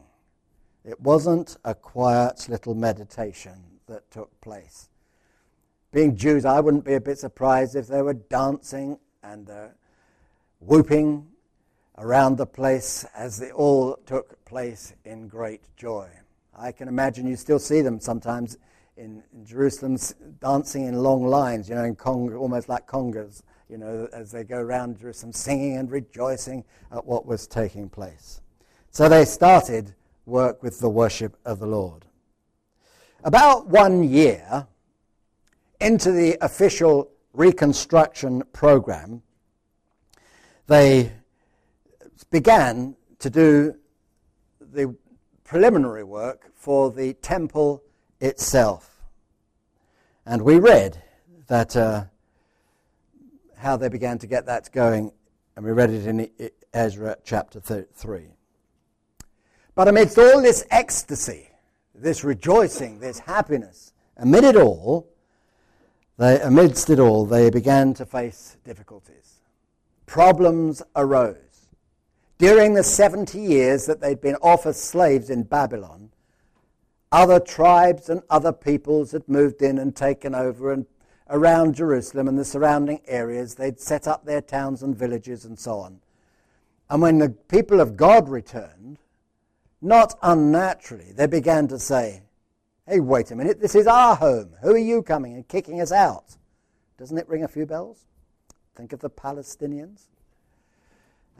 It 0.84 1.00
wasn't 1.00 1.56
a 1.64 1.74
quiet 1.74 2.48
little 2.48 2.74
meditation 2.74 3.64
that 3.86 4.10
took 4.10 4.38
place. 4.40 4.88
Being 5.90 6.16
Jews, 6.16 6.44
I 6.44 6.60
wouldn't 6.60 6.84
be 6.84 6.94
a 6.94 7.00
bit 7.00 7.18
surprised 7.18 7.74
if 7.74 7.86
they 7.86 8.02
were 8.02 8.14
dancing 8.14 8.98
and 9.22 9.48
uh, 9.48 9.68
whooping 10.60 11.26
around 11.96 12.36
the 12.36 12.46
place 12.46 13.04
as 13.16 13.40
it 13.40 13.52
all 13.52 13.96
took 14.06 14.44
place 14.44 14.94
in 15.04 15.28
great 15.28 15.62
joy. 15.76 16.08
I 16.60 16.72
can 16.72 16.88
imagine 16.88 17.26
you 17.26 17.36
still 17.36 17.58
see 17.58 17.82
them 17.82 18.00
sometimes 18.00 18.58
in, 18.96 19.22
Jerusalem 19.44 19.96
dancing 20.40 20.86
in 20.86 20.94
long 20.96 21.24
lines, 21.26 21.68
you 21.68 21.74
know, 21.76 21.84
in 21.84 21.94
cong- 21.94 22.34
almost 22.34 22.68
like 22.68 22.86
congas, 22.86 23.42
you 23.68 23.78
know, 23.78 24.08
as 24.12 24.32
they 24.32 24.42
go 24.42 24.58
around 24.58 24.98
Jerusalem 24.98 25.32
singing 25.32 25.76
and 25.76 25.90
rejoicing 25.90 26.64
at 26.90 27.04
what 27.04 27.26
was 27.26 27.46
taking 27.46 27.88
place. 27.88 28.40
So 28.90 29.08
they 29.08 29.24
started 29.24 29.94
work 30.26 30.62
with 30.62 30.80
the 30.80 30.88
worship 30.88 31.36
of 31.44 31.60
the 31.60 31.66
Lord. 31.66 32.06
About 33.22 33.68
one 33.68 34.02
year 34.02 34.66
into 35.80 36.10
the 36.10 36.36
official 36.40 37.10
reconstruction 37.32 38.42
program, 38.52 39.22
they 40.66 41.12
began 42.30 42.96
to 43.20 43.30
do 43.30 43.74
the 44.60 44.94
preliminary 45.48 46.04
work 46.04 46.52
for 46.54 46.92
the 46.92 47.14
temple 47.14 47.82
itself. 48.20 49.00
And 50.26 50.42
we 50.42 50.58
read 50.58 51.02
that 51.46 51.74
uh, 51.74 52.04
how 53.56 53.78
they 53.78 53.88
began 53.88 54.18
to 54.18 54.26
get 54.26 54.44
that 54.44 54.70
going, 54.72 55.10
and 55.56 55.64
we 55.64 55.72
read 55.72 55.88
it 55.88 56.06
in 56.06 56.28
Ezra 56.74 57.16
chapter 57.24 57.60
3. 57.60 58.26
But 59.74 59.88
amidst 59.88 60.18
all 60.18 60.42
this 60.42 60.66
ecstasy, 60.70 61.48
this 61.94 62.24
rejoicing, 62.24 63.00
this 63.00 63.20
happiness, 63.20 63.94
amid 64.18 64.44
it 64.44 64.54
all, 64.54 65.08
they, 66.18 66.38
amidst 66.42 66.90
it 66.90 66.98
all, 66.98 67.24
they 67.24 67.48
began 67.48 67.94
to 67.94 68.04
face 68.04 68.58
difficulties. 68.64 69.40
Problems 70.04 70.82
arose 70.94 71.47
during 72.38 72.74
the 72.74 72.84
70 72.84 73.38
years 73.38 73.86
that 73.86 74.00
they'd 74.00 74.20
been 74.20 74.36
off 74.36 74.64
as 74.64 74.80
slaves 74.80 75.28
in 75.28 75.42
Babylon, 75.42 76.10
other 77.10 77.40
tribes 77.40 78.08
and 78.08 78.22
other 78.30 78.52
peoples 78.52 79.12
had 79.12 79.28
moved 79.28 79.60
in 79.60 79.78
and 79.78 79.94
taken 79.94 80.34
over 80.34 80.72
and 80.72 80.86
around 81.30 81.74
Jerusalem 81.74 82.28
and 82.28 82.38
the 82.38 82.44
surrounding 82.44 83.00
areas. 83.06 83.54
They'd 83.54 83.80
set 83.80 84.06
up 84.06 84.24
their 84.24 84.40
towns 84.40 84.82
and 84.82 84.96
villages 84.96 85.44
and 85.44 85.58
so 85.58 85.78
on. 85.78 86.00
And 86.88 87.02
when 87.02 87.18
the 87.18 87.30
people 87.30 87.80
of 87.80 87.96
God 87.96 88.28
returned, 88.28 88.98
not 89.80 90.18
unnaturally, 90.22 91.12
they 91.12 91.26
began 91.26 91.68
to 91.68 91.78
say, 91.78 92.22
Hey, 92.86 93.00
wait 93.00 93.30
a 93.30 93.36
minute, 93.36 93.60
this 93.60 93.74
is 93.74 93.86
our 93.86 94.16
home. 94.16 94.54
Who 94.62 94.70
are 94.70 94.78
you 94.78 95.02
coming 95.02 95.34
and 95.34 95.46
kicking 95.46 95.80
us 95.80 95.92
out? 95.92 96.36
Doesn't 96.96 97.18
it 97.18 97.28
ring 97.28 97.44
a 97.44 97.48
few 97.48 97.66
bells? 97.66 98.06
Think 98.74 98.94
of 98.94 99.00
the 99.00 99.10
Palestinians 99.10 100.06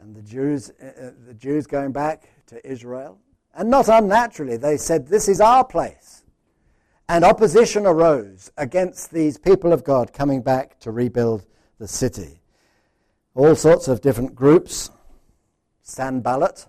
and 0.01 0.15
the 0.15 0.21
Jews, 0.21 0.71
uh, 0.81 0.85
uh, 0.85 1.11
the 1.27 1.33
Jews 1.33 1.67
going 1.67 1.91
back 1.91 2.29
to 2.47 2.65
Israel. 2.69 3.19
And 3.53 3.69
not 3.69 3.87
unnaturally, 3.89 4.57
they 4.57 4.77
said, 4.77 5.07
This 5.07 5.27
is 5.27 5.41
our 5.41 5.63
place. 5.63 6.23
And 7.07 7.25
opposition 7.25 7.85
arose 7.85 8.51
against 8.57 9.11
these 9.11 9.37
people 9.37 9.73
of 9.73 9.83
God 9.83 10.13
coming 10.13 10.41
back 10.41 10.79
to 10.81 10.91
rebuild 10.91 11.45
the 11.79 11.87
city. 11.87 12.41
All 13.33 13.55
sorts 13.55 13.87
of 13.87 14.01
different 14.01 14.35
groups. 14.35 14.91
Sanballat, 15.81 16.67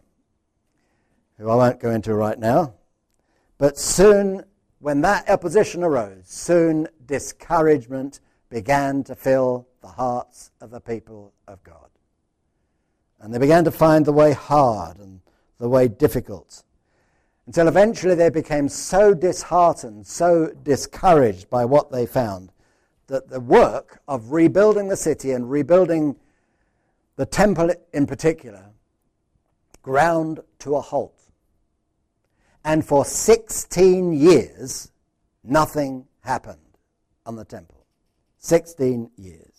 who 1.37 1.51
I 1.51 1.55
won't 1.55 1.79
go 1.79 1.91
into 1.91 2.15
right 2.15 2.39
now. 2.39 2.75
But 3.59 3.79
soon, 3.79 4.45
when 4.79 5.03
that 5.03 5.29
opposition 5.29 5.85
arose, 5.85 6.23
soon 6.25 6.89
discouragement 7.05 8.21
began 8.49 9.05
to 9.05 9.15
fill 9.15 9.69
the 9.83 9.89
hearts 9.89 10.51
of 10.63 10.71
the 10.71 10.81
people 10.81 11.35
of 11.47 11.63
God. 11.63 11.91
And 13.21 13.33
they 13.33 13.39
began 13.39 13.65
to 13.65 13.71
find 13.71 14.05
the 14.05 14.13
way 14.13 14.33
hard 14.33 14.99
and 14.99 15.21
the 15.59 15.69
way 15.69 15.89
difficult. 15.89 16.63
Until 17.47 17.69
eventually 17.69 18.15
they 18.15 18.31
became 18.31 18.69
so 18.69 19.13
disheartened, 19.13 20.07
so 20.07 20.53
discouraged 20.63 21.51
by 21.51 21.65
what 21.65 21.91
they 21.91 22.07
found, 22.07 22.53
that 23.09 23.29
the 23.29 23.41
work 23.41 24.01
of 24.07 24.33
rebuilding 24.33 24.89
the 24.89 24.97
city 24.97 25.33
and 25.33 25.51
rebuilding 25.51 26.17
the 27.17 27.27
temple 27.27 27.71
in 27.93 28.07
particular 28.07 28.65
ground 29.83 30.41
to 30.61 30.77
a 30.77 30.81
halt. 30.81 31.19
And 32.65 32.85
for 32.85 33.05
16 33.05 34.13
years, 34.13 34.93
nothing 35.43 36.07
happened 36.21 36.59
on 37.25 37.37
the 37.37 37.45
temple. 37.45 37.87
16 38.39 39.11
years. 39.17 39.50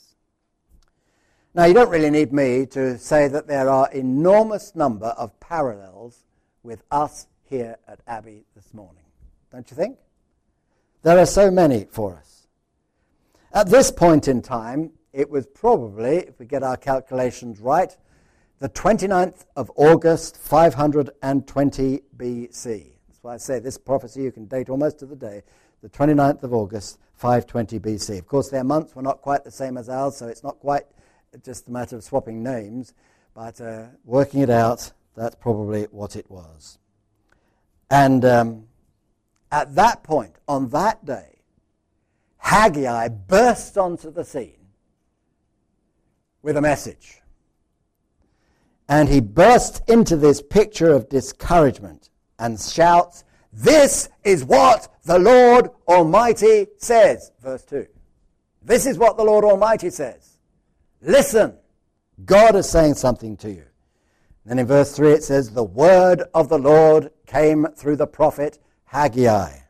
Now, 1.54 1.66
you 1.66 1.74
don't 1.74 1.90
really 1.90 2.10
need 2.10 2.32
me 2.32 2.66
to 2.68 2.98
say 2.98 3.28
that 3.28 3.46
there 3.46 3.70
are 3.70 3.92
enormous 3.92 4.74
number 4.74 5.08
of 5.08 5.38
parallels 5.42 6.24
with 6.64 6.82
us 6.92 7.28
here 7.44 7.76
at 7.90 8.00
Abbey 8.08 8.46
this 8.56 8.74
morning. 8.74 9.04
Don't 9.52 9.70
you 9.70 9.76
think? 9.76 9.98
There 11.04 11.20
are 11.20 11.26
so 11.26 11.52
many 11.52 11.88
for 11.92 12.16
us. 12.16 12.48
At 13.54 13.68
this 13.68 13.92
point 13.92 14.30
in 14.30 14.42
time, 14.42 14.92
it 15.12 15.30
was 15.30 15.46
probably, 15.46 16.20
if 16.20 16.40
we 16.40 16.46
get 16.46 16.64
our 16.64 16.78
calculations 16.78 17.60
right, 17.60 17.98
the 18.60 18.70
29th 18.70 19.44
of 19.58 19.70
August, 19.76 20.38
520 20.38 22.00
BC. 22.16 22.94
That's 23.10 23.24
why 23.24 23.34
I 23.34 23.38
say 23.38 23.60
this 23.60 23.78
prophecy 23.78 24.22
you 24.22 24.32
can 24.32 24.46
date 24.46 24.70
almost 24.70 25.00
to 25.00 25.06
the 25.06 25.18
day, 25.18 25.44
the 25.82 25.90
29th 25.90 26.44
of 26.44 26.54
August, 26.54 26.98
520 27.16 27.78
BC. 27.80 28.20
Of 28.20 28.28
course, 28.28 28.50
their 28.50 28.64
months 28.64 28.96
were 28.96 29.02
not 29.02 29.22
quite 29.22 29.44
the 29.44 29.52
same 29.52 29.78
as 29.78 29.90
ours, 29.90 30.16
so 30.16 30.28
it's 30.28 30.44
not 30.44 30.58
quite 30.60 30.86
just 31.44 31.68
a 31.68 31.72
matter 31.72 31.96
of 31.96 32.04
swapping 32.04 32.44
names, 32.44 32.94
but 33.34 33.60
uh, 33.62 33.86
working 34.04 34.42
it 34.42 34.50
out, 34.50 34.92
that's 35.16 35.36
probably 35.36 35.84
what 35.84 36.16
it 36.16 36.30
was. 36.30 36.80
And 37.90 38.24
um, 38.26 38.68
at 39.52 39.76
that 39.76 40.04
point, 40.04 40.36
on 40.48 40.70
that 40.70 41.06
day, 41.06 41.40
Haggai 42.38 43.10
burst 43.10 43.78
onto 43.78 44.12
the 44.12 44.24
scene 44.24 44.68
with 46.42 46.58
a 46.58 46.62
message. 46.62 47.22
And 48.90 49.08
he 49.08 49.22
bursts 49.22 49.82
into 49.88 50.18
this 50.18 50.42
picture 50.42 50.92
of 50.92 51.08
discouragement 51.08 52.10
and 52.40 52.60
shouts, 52.60 53.24
This 53.54 54.10
is 54.24 54.44
what 54.44 54.94
the 55.06 55.20
Lord 55.20 55.70
Almighty 55.88 56.68
says. 56.78 57.32
Verse 57.42 57.64
2. 57.66 57.88
This 58.64 58.86
is 58.86 58.98
what 58.98 59.18
the 59.18 59.24
Lord 59.24 59.46
Almighty 59.46 59.90
says. 59.90 60.31
Listen. 61.02 61.56
God 62.26 62.56
is 62.56 62.70
saying 62.70 62.96
something 62.96 63.38
to 63.38 63.52
you. 63.52 63.66
Then 64.46 64.60
in 64.60 64.68
verse 64.68 64.96
3 64.96 65.12
it 65.14 65.24
says, 65.24 65.52
The 65.52 65.64
word 65.64 66.24
of 66.34 66.50
the 66.50 66.60
Lord 66.60 67.12
came 67.26 67.68
through 67.76 67.96
the 67.96 68.08
prophet 68.08 68.60
Haggai. 68.86 69.62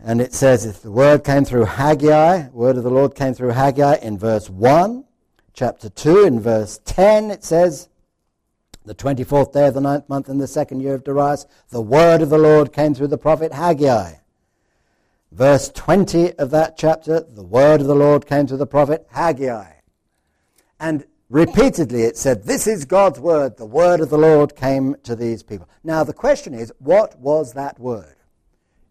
And 0.00 0.20
it 0.20 0.32
says, 0.32 0.64
if 0.64 0.80
the 0.82 0.92
word 0.92 1.24
came 1.24 1.44
through 1.44 1.64
Haggai, 1.64 2.48
word 2.50 2.76
of 2.76 2.84
the 2.84 2.90
Lord 2.90 3.14
came 3.16 3.34
through 3.34 3.50
Haggai 3.50 3.96
in 3.96 4.16
verse 4.16 4.48
1, 4.48 5.04
chapter 5.52 5.88
2, 5.88 6.24
in 6.24 6.40
verse 6.40 6.80
10, 6.84 7.32
it 7.32 7.44
says, 7.44 7.88
the 8.84 8.94
24th 8.94 9.52
day 9.52 9.66
of 9.66 9.74
the 9.74 9.80
ninth 9.80 10.08
month 10.08 10.28
in 10.28 10.38
the 10.38 10.46
second 10.46 10.80
year 10.80 10.94
of 10.94 11.04
Darius, 11.04 11.46
the 11.70 11.82
word 11.82 12.22
of 12.22 12.30
the 12.30 12.38
Lord 12.38 12.72
came 12.72 12.94
through 12.94 13.08
the 13.08 13.18
prophet 13.18 13.52
Haggai. 13.52 14.14
Verse 15.30 15.70
20 15.70 16.32
of 16.34 16.50
that 16.50 16.76
chapter, 16.76 17.20
the 17.20 17.44
word 17.44 17.80
of 17.80 17.86
the 17.86 17.94
Lord 17.94 18.26
came 18.26 18.46
to 18.46 18.56
the 18.56 18.66
prophet 18.66 19.06
Haggai. 19.10 19.72
And 20.80 21.04
repeatedly 21.28 22.02
it 22.02 22.16
said, 22.16 22.44
This 22.44 22.66
is 22.66 22.84
God's 22.84 23.20
word. 23.20 23.56
The 23.56 23.66
word 23.66 24.00
of 24.00 24.10
the 24.10 24.18
Lord 24.18 24.56
came 24.56 24.96
to 25.02 25.14
these 25.14 25.42
people. 25.42 25.68
Now 25.84 26.02
the 26.02 26.14
question 26.14 26.54
is, 26.54 26.72
what 26.78 27.18
was 27.18 27.52
that 27.52 27.78
word? 27.78 28.16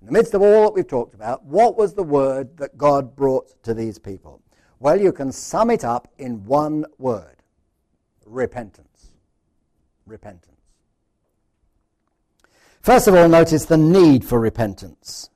In 0.02 0.08
the 0.08 0.14
midst 0.14 0.36
of 0.36 0.44
all 0.44 0.66
that 0.66 0.74
we've 0.74 0.88
talked 0.88 1.16
about, 1.16 1.44
what 1.44 1.76
was 1.76 1.96
the 1.96 2.04
word 2.04 2.58
that 2.58 2.78
God 2.78 3.16
brought 3.16 3.64
to 3.64 3.74
these 3.74 3.98
people? 3.98 4.42
Well, 4.80 5.02
you 5.02 5.12
can 5.12 5.32
sum 5.32 5.72
it 5.72 5.84
up 5.84 6.08
in 6.20 6.46
one 6.46 6.86
word 7.00 7.38
repentance. 8.26 9.12
Repentance. 10.06 10.54
First 12.82 13.08
of 13.08 13.16
all, 13.16 13.28
notice 13.28 13.66
the 13.66 13.78
need 13.78 14.24
for 14.24 14.40
repentance. 14.40 15.30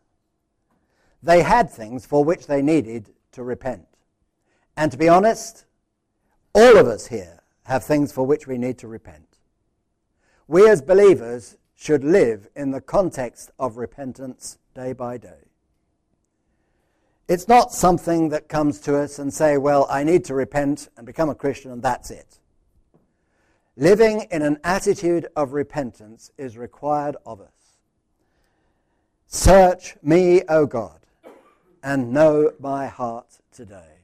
They 1.23 1.43
had 1.43 1.69
things 1.69 2.05
for 2.05 2.23
which 2.23 2.47
they 2.47 2.61
needed 2.61 3.13
to 3.33 3.43
repent. 3.43 3.87
And 4.75 4.91
to 4.91 4.97
be 4.97 5.09
honest, 5.09 5.65
all 6.53 6.77
of 6.77 6.87
us 6.87 7.07
here 7.07 7.41
have 7.63 7.83
things 7.83 8.11
for 8.11 8.25
which 8.25 8.47
we 8.47 8.57
need 8.57 8.77
to 8.79 8.87
repent. 8.87 9.37
We 10.47 10.67
as 10.67 10.81
believers 10.81 11.57
should 11.75 12.03
live 12.03 12.47
in 12.55 12.71
the 12.71 12.81
context 12.81 13.51
of 13.57 13.77
repentance 13.77 14.57
day 14.73 14.93
by 14.93 15.17
day. 15.17 15.47
It's 17.27 17.47
not 17.47 17.71
something 17.71 18.29
that 18.29 18.49
comes 18.49 18.79
to 18.81 18.97
us 18.97 19.17
and 19.17 19.33
say, 19.33 19.57
well, 19.57 19.87
I 19.89 20.03
need 20.03 20.25
to 20.25 20.33
repent 20.33 20.89
and 20.97 21.05
become 21.05 21.29
a 21.29 21.35
Christian 21.35 21.71
and 21.71 21.81
that's 21.81 22.11
it. 22.11 22.39
Living 23.77 24.27
in 24.31 24.41
an 24.41 24.59
attitude 24.63 25.27
of 25.35 25.53
repentance 25.53 26.31
is 26.37 26.57
required 26.57 27.15
of 27.25 27.39
us. 27.39 27.77
Search 29.27 29.95
me, 30.03 30.41
O 30.49 30.65
God, 30.65 31.00
and 31.83 32.11
know 32.11 32.53
my 32.59 32.87
heart 32.87 33.39
today. 33.51 33.99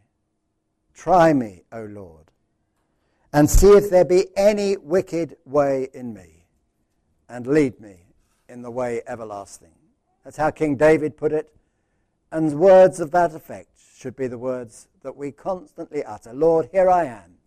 Try 0.93 1.33
me, 1.33 1.63
O 1.71 1.83
Lord, 1.83 2.31
and 3.31 3.49
see 3.49 3.71
if 3.71 3.89
there 3.89 4.05
be 4.05 4.27
any 4.35 4.77
wicked 4.77 5.37
way 5.45 5.89
in 5.93 6.13
me, 6.13 6.45
and 7.29 7.45
lead 7.45 7.79
me 7.79 7.97
in 8.49 8.61
the 8.61 8.71
way 8.71 9.01
everlasting. 9.05 9.73
That's 10.23 10.37
how 10.37 10.51
King 10.51 10.75
David 10.75 11.17
put 11.17 11.31
it. 11.31 11.53
And 12.31 12.59
words 12.59 12.99
of 12.99 13.11
that 13.11 13.33
effect 13.33 13.69
should 13.95 14.15
be 14.15 14.27
the 14.27 14.37
words 14.37 14.87
that 15.03 15.15
we 15.15 15.31
constantly 15.31 16.03
utter. 16.03 16.33
Lord, 16.33 16.69
here 16.71 16.89
I 16.89 17.05
am. 17.05 17.37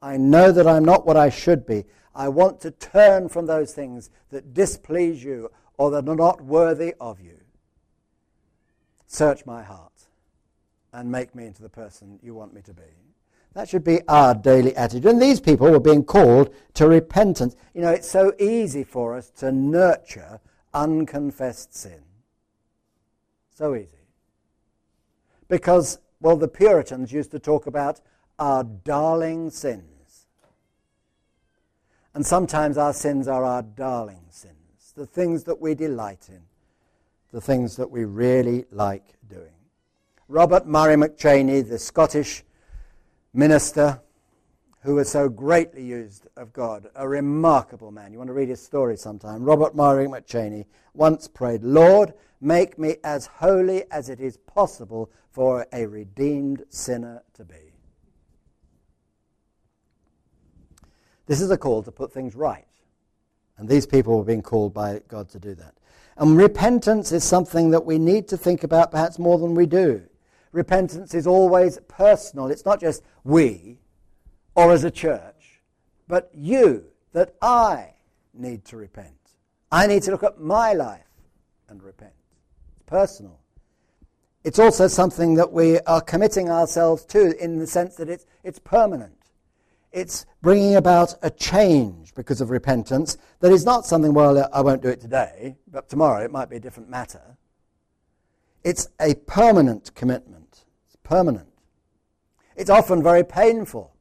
I 0.00 0.16
know 0.16 0.52
that 0.52 0.66
I'm 0.66 0.84
not 0.84 1.06
what 1.06 1.16
I 1.16 1.30
should 1.30 1.66
be. 1.66 1.84
I 2.14 2.28
want 2.28 2.60
to 2.60 2.70
turn 2.70 3.28
from 3.28 3.46
those 3.46 3.72
things 3.72 4.10
that 4.30 4.54
displease 4.54 5.22
you 5.24 5.50
or 5.76 5.90
that 5.90 6.08
are 6.08 6.14
not 6.14 6.42
worthy 6.42 6.94
of 7.00 7.20
you. 7.20 7.37
Search 9.08 9.44
my 9.46 9.62
heart 9.62 9.92
and 10.92 11.10
make 11.10 11.34
me 11.34 11.46
into 11.46 11.62
the 11.62 11.68
person 11.68 12.20
you 12.22 12.34
want 12.34 12.54
me 12.54 12.60
to 12.62 12.74
be. 12.74 12.82
That 13.54 13.68
should 13.68 13.82
be 13.82 14.02
our 14.06 14.34
daily 14.34 14.76
attitude. 14.76 15.06
And 15.06 15.20
these 15.20 15.40
people 15.40 15.70
were 15.70 15.80
being 15.80 16.04
called 16.04 16.54
to 16.74 16.86
repentance. 16.86 17.56
You 17.74 17.80
know, 17.80 17.90
it's 17.90 18.08
so 18.08 18.34
easy 18.38 18.84
for 18.84 19.16
us 19.16 19.30
to 19.38 19.50
nurture 19.50 20.40
unconfessed 20.74 21.74
sin. 21.74 22.02
So 23.54 23.74
easy. 23.74 23.88
Because, 25.48 25.98
well, 26.20 26.36
the 26.36 26.46
Puritans 26.46 27.10
used 27.10 27.30
to 27.30 27.38
talk 27.38 27.66
about 27.66 28.00
our 28.38 28.62
darling 28.62 29.48
sins. 29.50 30.26
And 32.14 32.26
sometimes 32.26 32.76
our 32.76 32.92
sins 32.92 33.26
are 33.26 33.44
our 33.44 33.62
darling 33.62 34.26
sins, 34.28 34.92
the 34.94 35.06
things 35.06 35.44
that 35.44 35.60
we 35.60 35.74
delight 35.74 36.28
in, 36.28 36.42
the 37.32 37.40
things 37.40 37.76
that 37.76 37.90
we 37.90 38.04
really 38.04 38.64
like 38.70 39.14
doing. 39.28 39.52
Robert 40.28 40.66
Murray 40.66 40.96
McCheyne, 40.96 41.68
the 41.68 41.78
Scottish 41.78 42.42
minister 43.32 44.00
who 44.82 44.94
was 44.94 45.10
so 45.10 45.28
greatly 45.28 45.84
used 45.84 46.26
of 46.36 46.52
God, 46.52 46.88
a 46.94 47.08
remarkable 47.08 47.90
man. 47.90 48.12
You 48.12 48.18
want 48.18 48.28
to 48.28 48.34
read 48.34 48.48
his 48.48 48.62
story 48.62 48.96
sometime. 48.96 49.42
Robert 49.42 49.74
Murray 49.74 50.06
McCheyne 50.06 50.64
once 50.94 51.28
prayed, 51.28 51.62
Lord, 51.62 52.14
make 52.40 52.78
me 52.78 52.96
as 53.02 53.26
holy 53.26 53.84
as 53.90 54.08
it 54.08 54.20
is 54.20 54.36
possible 54.36 55.10
for 55.30 55.66
a 55.72 55.86
redeemed 55.86 56.62
sinner 56.70 57.22
to 57.34 57.44
be. 57.44 57.72
This 61.26 61.40
is 61.40 61.50
a 61.50 61.58
call 61.58 61.82
to 61.82 61.92
put 61.92 62.12
things 62.12 62.34
right. 62.34 62.64
And 63.58 63.68
these 63.68 63.86
people 63.86 64.16
were 64.16 64.24
being 64.24 64.42
called 64.42 64.72
by 64.72 65.00
God 65.08 65.28
to 65.30 65.38
do 65.38 65.54
that. 65.56 65.74
And 66.18 66.36
repentance 66.36 67.12
is 67.12 67.22
something 67.22 67.70
that 67.70 67.84
we 67.84 67.96
need 67.96 68.26
to 68.28 68.36
think 68.36 68.64
about 68.64 68.90
perhaps 68.90 69.20
more 69.20 69.38
than 69.38 69.54
we 69.54 69.66
do. 69.66 70.02
Repentance 70.50 71.14
is 71.14 71.28
always 71.28 71.78
personal. 71.86 72.48
It's 72.48 72.64
not 72.64 72.80
just 72.80 73.04
we 73.22 73.78
or 74.56 74.72
as 74.72 74.82
a 74.82 74.90
church, 74.90 75.60
but 76.08 76.28
you, 76.34 76.86
that 77.12 77.34
I 77.40 77.94
need 78.34 78.64
to 78.66 78.76
repent. 78.76 79.14
I 79.70 79.86
need 79.86 80.02
to 80.04 80.10
look 80.10 80.24
at 80.24 80.40
my 80.40 80.72
life 80.72 81.04
and 81.68 81.80
repent. 81.82 82.12
It's 82.72 82.82
personal. 82.84 83.38
It's 84.42 84.58
also 84.58 84.88
something 84.88 85.34
that 85.34 85.52
we 85.52 85.78
are 85.80 86.00
committing 86.00 86.50
ourselves 86.50 87.04
to 87.06 87.36
in 87.42 87.58
the 87.58 87.66
sense 87.66 87.94
that 87.96 88.08
it's, 88.08 88.26
it's 88.42 88.58
permanent. 88.58 89.17
It's 89.92 90.26
bringing 90.42 90.76
about 90.76 91.14
a 91.22 91.30
change 91.30 92.14
because 92.14 92.40
of 92.40 92.50
repentance 92.50 93.16
that 93.40 93.52
is 93.52 93.64
not 93.64 93.86
something, 93.86 94.12
well, 94.12 94.36
uh, 94.36 94.48
I 94.52 94.60
won't 94.60 94.82
do 94.82 94.88
it 94.88 95.00
today, 95.00 95.56
but 95.70 95.88
tomorrow 95.88 96.22
it 96.22 96.30
might 96.30 96.50
be 96.50 96.56
a 96.56 96.60
different 96.60 96.90
matter. 96.90 97.36
It's 98.64 98.88
a 99.00 99.14
permanent 99.14 99.94
commitment. 99.94 100.64
It's 100.86 100.96
permanent. 101.02 101.48
It's 102.56 102.70
often 102.70 103.02
very 103.02 103.24
painful 103.24 103.94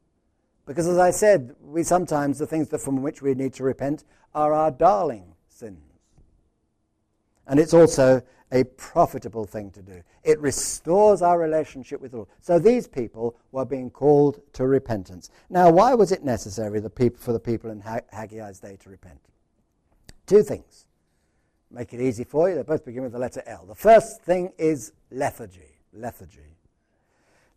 because, 0.66 0.88
as 0.88 0.98
I 0.98 1.12
said, 1.12 1.56
we 1.62 1.84
sometimes, 1.84 2.40
the 2.40 2.48
things 2.48 2.68
that 2.70 2.80
from 2.80 3.02
which 3.02 3.22
we 3.22 3.34
need 3.34 3.54
to 3.54 3.64
repent 3.64 4.04
are 4.36 4.54
our 4.54 4.72
darling 4.72 5.36
sins. 5.48 5.80
And 7.48 7.60
it's 7.60 7.74
also 7.74 8.22
a 8.52 8.64
profitable 8.64 9.46
thing 9.46 9.72
to 9.72 9.82
do. 9.82 10.02
It 10.24 10.40
restores 10.40 11.22
our 11.22 11.38
relationship 11.38 12.00
with 12.00 12.12
the 12.12 12.18
Lord. 12.18 12.30
So 12.40 12.60
these 12.60 12.88
people 12.88 13.36
were 13.52 13.66
being 13.66 13.90
called 13.90 14.40
to 14.54 14.66
repentance. 14.66 15.30
Now, 15.50 15.70
why 15.70 15.94
was 15.94 16.12
it 16.12 16.24
necessary 16.24 16.82
for 16.82 17.34
the 17.34 17.40
people 17.40 17.72
in 17.72 17.82
Haggai's 17.82 18.60
day 18.60 18.78
to 18.82 18.90
repent? 18.90 19.20
Two 20.26 20.44
things. 20.44 20.86
Make 21.70 21.94
it 21.94 22.02
easy 22.02 22.24
for 22.24 22.50
you. 22.50 22.56
They 22.56 22.64
both 22.64 22.86
begin 22.86 23.04
with 23.04 23.12
the 23.12 23.20
letter 23.20 23.44
L. 23.46 23.66
The 23.66 23.76
first 23.76 24.22
thing 24.22 24.54
is 24.58 24.94
lethargy. 25.12 25.82
Lethargy. 25.92 26.58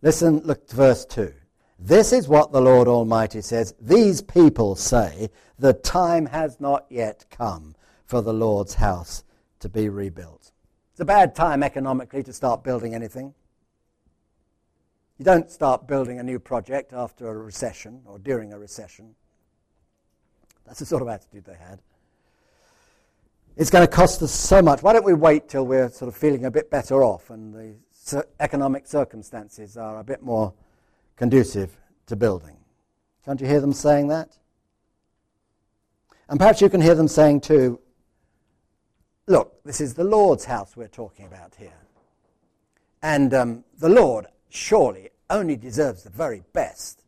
Listen, 0.03 0.39
look 0.41 0.67
to 0.69 0.77
verse 0.77 1.05
2. 1.05 1.33
This 1.79 2.13
is 2.13 2.29
what 2.29 2.53
the 2.53 2.61
Lord 2.61 2.89
Almighty 2.89 3.41
says. 3.41 3.75
These 3.81 4.23
people 4.23 4.75
say, 4.75 5.31
The 5.59 5.73
time 5.73 6.27
has 6.27 6.61
not 6.61 6.87
yet 6.91 7.27
come 7.31 7.75
for 8.05 8.21
the 8.21 8.33
Lord's 8.33 8.75
house 8.75 9.23
to 9.61 9.69
be 9.69 9.89
rebuilt. 9.89 10.53
It's 11.01 11.05
a 11.05 11.07
bad 11.07 11.35
time 11.35 11.63
economically 11.63 12.23
to 12.25 12.31
start 12.31 12.63
building 12.63 12.95
anything. 12.95 13.33
You 15.17 15.25
don't 15.25 15.51
start 15.51 15.87
building 15.87 16.19
a 16.19 16.23
new 16.23 16.39
project 16.39 16.93
after 16.93 17.27
a 17.27 17.39
recession 17.39 18.03
or 18.05 18.19
during 18.19 18.53
a 18.53 18.59
recession. 18.59 19.15
That's 20.67 20.81
the 20.81 20.85
sort 20.85 21.01
of 21.01 21.09
attitude 21.09 21.47
they 21.47 21.55
had. 21.55 21.81
It's 23.57 23.71
going 23.71 23.83
to 23.83 23.91
cost 23.91 24.21
us 24.21 24.31
so 24.31 24.61
much. 24.61 24.83
Why 24.83 24.93
don't 24.93 25.07
we 25.07 25.15
wait 25.15 25.49
till 25.49 25.65
we're 25.65 25.89
sort 25.89 26.11
of 26.11 26.15
feeling 26.15 26.45
a 26.45 26.51
bit 26.51 26.71
better 26.71 27.03
off 27.03 27.31
and 27.31 27.55
the 27.55 28.27
economic 28.39 28.87
circumstances 28.87 29.79
are 29.79 30.01
a 30.01 30.05
bit 30.05 30.21
more 30.21 30.53
conducive 31.17 31.79
to 32.09 32.15
building? 32.15 32.59
Can't 33.25 33.41
you 33.41 33.47
hear 33.47 33.63
them 33.63 33.73
saying 33.73 34.09
that? 34.09 34.37
And 36.29 36.39
perhaps 36.39 36.61
you 36.61 36.69
can 36.69 36.83
hear 36.83 36.95
them 36.95 37.09
saying 37.09 37.41
too, 37.41 37.81
Look, 39.31 39.63
this 39.63 39.81
is 39.81 39.95
the 39.95 40.03
Lord's 40.03 40.45
house 40.47 40.77
we're 40.77 40.89
talking 40.89 41.25
about 41.25 41.55
here. 41.57 41.79
And 43.01 43.33
um, 43.33 43.65
the 43.79 43.89
Lord 43.89 44.27
surely 44.49 45.11
only 45.31 45.55
deserves 45.55 46.03
the 46.03 46.11
very 46.11 46.43
best. 46.53 47.05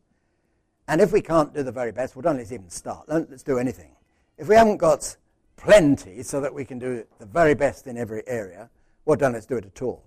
And 0.87 1.01
if 1.01 1.11
we 1.11 1.21
can't 1.21 1.53
do 1.53 1.65
the 1.65 1.73
very 1.73 1.91
best, 1.91 2.15
well, 2.15 2.23
don't 2.23 2.37
let's 2.37 2.53
even 2.53 2.71
start. 2.71 3.09
Don't 3.09 3.29
let's 3.29 3.43
do 3.43 3.59
anything. 3.59 3.97
If 4.39 4.47
we 4.47 4.55
haven't 4.55 4.77
got 4.77 5.17
plenty 5.57 6.23
so 6.23 6.41
that 6.41 6.55
we 6.55 6.65
can 6.65 6.79
do 6.79 7.05
the 7.19 7.27
very 7.27 7.55
best 7.55 7.89
in 7.89 7.99
every 7.99 8.23
area, 8.29 8.71
well, 9.05 9.17
don't 9.17 9.33
let's 9.33 9.47
do 9.47 9.57
it 9.57 9.67
at 9.67 9.83
all. 9.83 10.05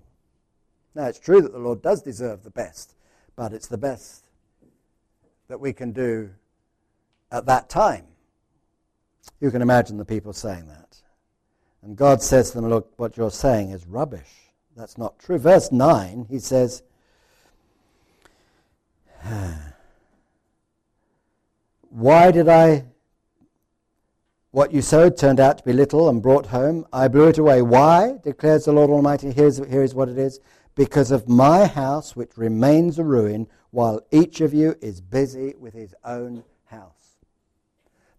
Now, 0.96 1.08
it's 1.08 1.20
true 1.20 1.42
that 1.42 1.52
the 1.52 1.60
Lord 1.60 1.82
does 1.82 2.02
deserve 2.02 2.44
the 2.44 2.50
best, 2.50 2.96
but 3.36 3.52
it's 3.52 3.68
the 3.68 3.78
best 3.78 4.24
that 5.50 5.60
we 5.60 5.74
can 5.74 5.92
do 5.92 6.30
at 7.30 7.46
that 7.48 7.68
time. 7.68 8.06
You 9.42 9.52
can 9.52 9.62
imagine 9.62 9.98
the 9.98 10.06
people 10.06 10.32
saying 10.32 10.70
that. 10.70 11.02
And 11.86 11.96
God 11.96 12.22
says 12.22 12.52
to 12.52 12.58
them, 12.60 12.70
Look, 12.70 12.92
what 12.98 13.16
you're 13.16 13.32
saying 13.32 13.70
is 13.70 13.88
rubbish. 13.88 14.52
That's 14.76 14.98
not 14.98 15.18
true. 15.20 15.38
Verse 15.38 15.72
9, 15.72 16.26
he 16.30 16.40
says, 16.40 16.84
Why 21.90 22.32
did 22.32 22.50
I 22.50 22.86
what 24.56 24.72
you 24.72 24.82
sowed 24.82 25.18
turned 25.18 25.42
out 25.42 25.58
to 25.58 25.66
be 25.66 25.74
little 25.74 26.08
and 26.08 26.22
brought 26.24 26.46
home. 26.46 26.86
I 26.94 27.10
blew 27.10 27.28
it 27.28 27.38
away. 27.38 27.62
Why? 27.62 28.20
declares 28.24 28.64
the 28.64 28.72
Lord 28.72 28.90
Almighty. 28.90 29.34
Here's, 29.34 29.58
here 29.58 29.84
is 29.84 29.94
what 29.94 30.08
it 30.08 30.18
is. 30.18 30.40
Because 30.76 31.12
of 31.12 31.28
my 31.28 31.66
house, 31.66 32.16
which 32.16 32.38
remains 32.38 32.98
a 32.98 33.04
ruin, 33.04 33.48
while 33.72 34.00
each 34.12 34.40
of 34.40 34.54
you 34.54 34.78
is 34.82 35.02
busy 35.02 35.56
with 35.60 35.74
his 35.74 35.94
own 36.06 36.46
house. 36.68 37.18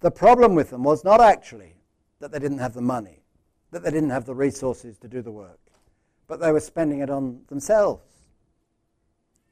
The 0.00 0.10
problem 0.10 0.54
with 0.54 0.68
them 0.68 0.84
was 0.84 1.04
not 1.04 1.22
actually 1.22 1.76
that 2.20 2.32
they 2.32 2.38
didn't 2.38 2.58
have 2.58 2.74
the 2.74 2.82
money, 2.82 3.22
that 3.70 3.82
they 3.82 3.90
didn't 3.90 4.10
have 4.10 4.26
the 4.26 4.34
resources 4.34 4.98
to 4.98 5.08
do 5.08 5.22
the 5.22 5.30
work, 5.30 5.60
but 6.26 6.40
they 6.40 6.52
were 6.52 6.60
spending 6.60 7.00
it 7.00 7.10
on 7.10 7.40
themselves. 7.48 8.02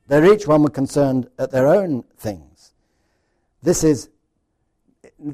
They 0.06 0.32
each 0.32 0.46
one 0.46 0.62
were 0.62 0.70
concerned 0.70 1.28
at 1.38 1.50
their 1.50 1.66
own 1.66 2.04
things. 2.16 2.72
This 3.62 3.82
is 3.82 4.10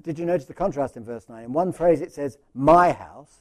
did 0.03 0.19
you 0.19 0.27
notice 0.27 0.47
the 0.47 0.55
contrast 0.55 0.97
in 0.97 1.05
verse 1.05 1.29
9? 1.29 1.45
In 1.45 1.53
one 1.53 1.73
phrase 1.73 2.01
it 2.01 2.13
says, 2.13 2.39
my 2.55 2.93
house, 2.93 3.41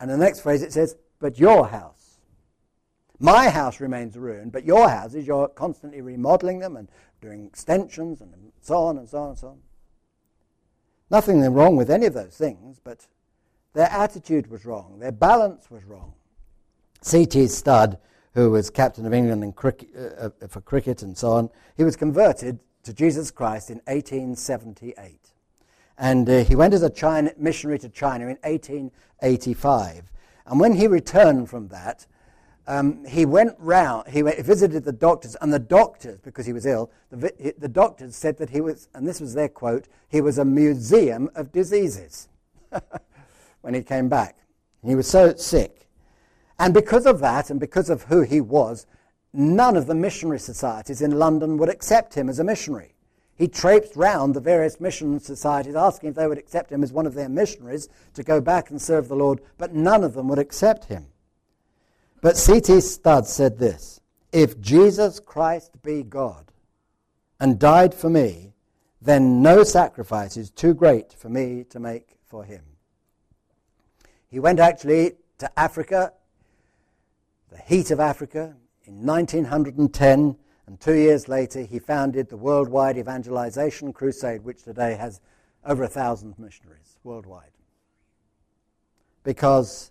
and 0.00 0.10
the 0.10 0.16
next 0.16 0.40
phrase 0.40 0.62
it 0.62 0.72
says, 0.72 0.96
but 1.20 1.38
your 1.38 1.68
house. 1.68 2.18
My 3.18 3.48
house 3.48 3.80
remains 3.80 4.16
ruined, 4.16 4.52
but 4.52 4.64
your 4.64 4.88
houses, 4.88 5.26
you're 5.26 5.48
constantly 5.48 6.00
remodeling 6.00 6.58
them 6.58 6.76
and 6.76 6.88
doing 7.20 7.46
extensions 7.46 8.20
and 8.20 8.34
so 8.60 8.76
on 8.76 8.98
and 8.98 9.08
so 9.08 9.18
on 9.18 9.28
and 9.30 9.38
so 9.38 9.48
on. 9.48 9.58
Nothing 11.10 11.40
wrong 11.52 11.76
with 11.76 11.90
any 11.90 12.06
of 12.06 12.14
those 12.14 12.36
things, 12.36 12.80
but 12.82 13.06
their 13.74 13.90
attitude 13.90 14.50
was 14.50 14.64
wrong, 14.64 14.98
their 14.98 15.12
balance 15.12 15.70
was 15.70 15.84
wrong. 15.84 16.12
C.T. 17.00 17.48
Studd, 17.48 17.98
who 18.34 18.50
was 18.50 18.70
captain 18.70 19.06
of 19.06 19.12
England 19.12 19.56
cricket, 19.56 19.88
uh, 19.96 20.30
uh, 20.42 20.46
for 20.48 20.60
cricket 20.60 21.02
and 21.02 21.16
so 21.16 21.32
on, 21.32 21.50
he 21.76 21.84
was 21.84 21.96
converted 21.96 22.60
to 22.84 22.92
Jesus 22.92 23.30
Christ 23.30 23.70
in 23.70 23.76
1878. 23.86 25.18
And 25.98 26.28
uh, 26.28 26.44
he 26.44 26.56
went 26.56 26.74
as 26.74 26.82
a 26.82 26.90
China, 26.90 27.32
missionary 27.36 27.78
to 27.80 27.88
China 27.88 28.24
in 28.24 28.38
1885. 28.42 30.10
And 30.46 30.60
when 30.60 30.74
he 30.74 30.86
returned 30.86 31.48
from 31.48 31.68
that, 31.68 32.06
um, 32.66 33.04
he 33.04 33.26
went 33.26 33.56
round, 33.58 34.08
he 34.08 34.22
went, 34.22 34.38
visited 34.38 34.84
the 34.84 34.92
doctors, 34.92 35.36
and 35.40 35.52
the 35.52 35.58
doctors, 35.58 36.20
because 36.20 36.46
he 36.46 36.52
was 36.52 36.64
ill, 36.64 36.90
the, 37.10 37.54
the 37.58 37.68
doctors 37.68 38.14
said 38.14 38.38
that 38.38 38.50
he 38.50 38.60
was, 38.60 38.88
and 38.94 39.06
this 39.06 39.20
was 39.20 39.34
their 39.34 39.48
quote, 39.48 39.88
he 40.08 40.20
was 40.20 40.38
a 40.38 40.44
museum 40.44 41.28
of 41.34 41.50
diseases 41.50 42.28
when 43.62 43.74
he 43.74 43.82
came 43.82 44.08
back. 44.08 44.36
He 44.84 44.94
was 44.94 45.08
so 45.08 45.34
sick. 45.34 45.88
And 46.58 46.74
because 46.74 47.06
of 47.06 47.20
that, 47.20 47.50
and 47.50 47.58
because 47.58 47.90
of 47.90 48.04
who 48.04 48.22
he 48.22 48.40
was, 48.40 48.86
none 49.32 49.76
of 49.76 49.86
the 49.86 49.94
missionary 49.94 50.38
societies 50.38 51.02
in 51.02 51.18
London 51.18 51.56
would 51.56 51.68
accept 51.68 52.14
him 52.14 52.28
as 52.28 52.38
a 52.38 52.44
missionary. 52.44 52.94
He 53.34 53.48
traipsed 53.48 53.96
round 53.96 54.34
the 54.34 54.40
various 54.40 54.78
mission 54.78 55.18
societies 55.18 55.74
asking 55.74 56.10
if 56.10 56.14
they 56.14 56.26
would 56.26 56.38
accept 56.38 56.70
him 56.70 56.82
as 56.82 56.92
one 56.92 57.06
of 57.06 57.14
their 57.14 57.28
missionaries 57.28 57.88
to 58.14 58.22
go 58.22 58.40
back 58.40 58.70
and 58.70 58.80
serve 58.80 59.08
the 59.08 59.16
Lord, 59.16 59.40
but 59.58 59.74
none 59.74 60.04
of 60.04 60.14
them 60.14 60.28
would 60.28 60.38
accept 60.38 60.84
him. 60.84 61.06
But 62.20 62.36
C.T. 62.36 62.80
Studd 62.80 63.26
said 63.26 63.58
this 63.58 64.00
If 64.30 64.60
Jesus 64.60 65.18
Christ 65.18 65.82
be 65.82 66.02
God 66.02 66.52
and 67.40 67.58
died 67.58 67.94
for 67.94 68.10
me, 68.10 68.52
then 69.00 69.42
no 69.42 69.64
sacrifice 69.64 70.36
is 70.36 70.50
too 70.50 70.74
great 70.74 71.12
for 71.12 71.28
me 71.28 71.64
to 71.70 71.80
make 71.80 72.16
for 72.24 72.44
him. 72.44 72.62
He 74.32 74.40
went 74.40 74.58
actually 74.58 75.12
to 75.38 75.58
Africa, 75.58 76.14
the 77.50 77.58
heat 77.58 77.90
of 77.90 78.00
Africa, 78.00 78.56
in 78.84 79.04
1910 79.04 80.36
and 80.66 80.80
two 80.80 80.94
years 80.94 81.28
later, 81.28 81.60
he 81.60 81.78
founded 81.78 82.30
the 82.30 82.38
Worldwide 82.38 82.96
Evangelization 82.96 83.92
Crusade, 83.92 84.42
which 84.42 84.62
today 84.62 84.94
has 84.94 85.20
over 85.66 85.82
a 85.84 85.88
thousand 85.88 86.38
missionaries 86.38 86.96
worldwide. 87.04 87.50
Because 89.22 89.90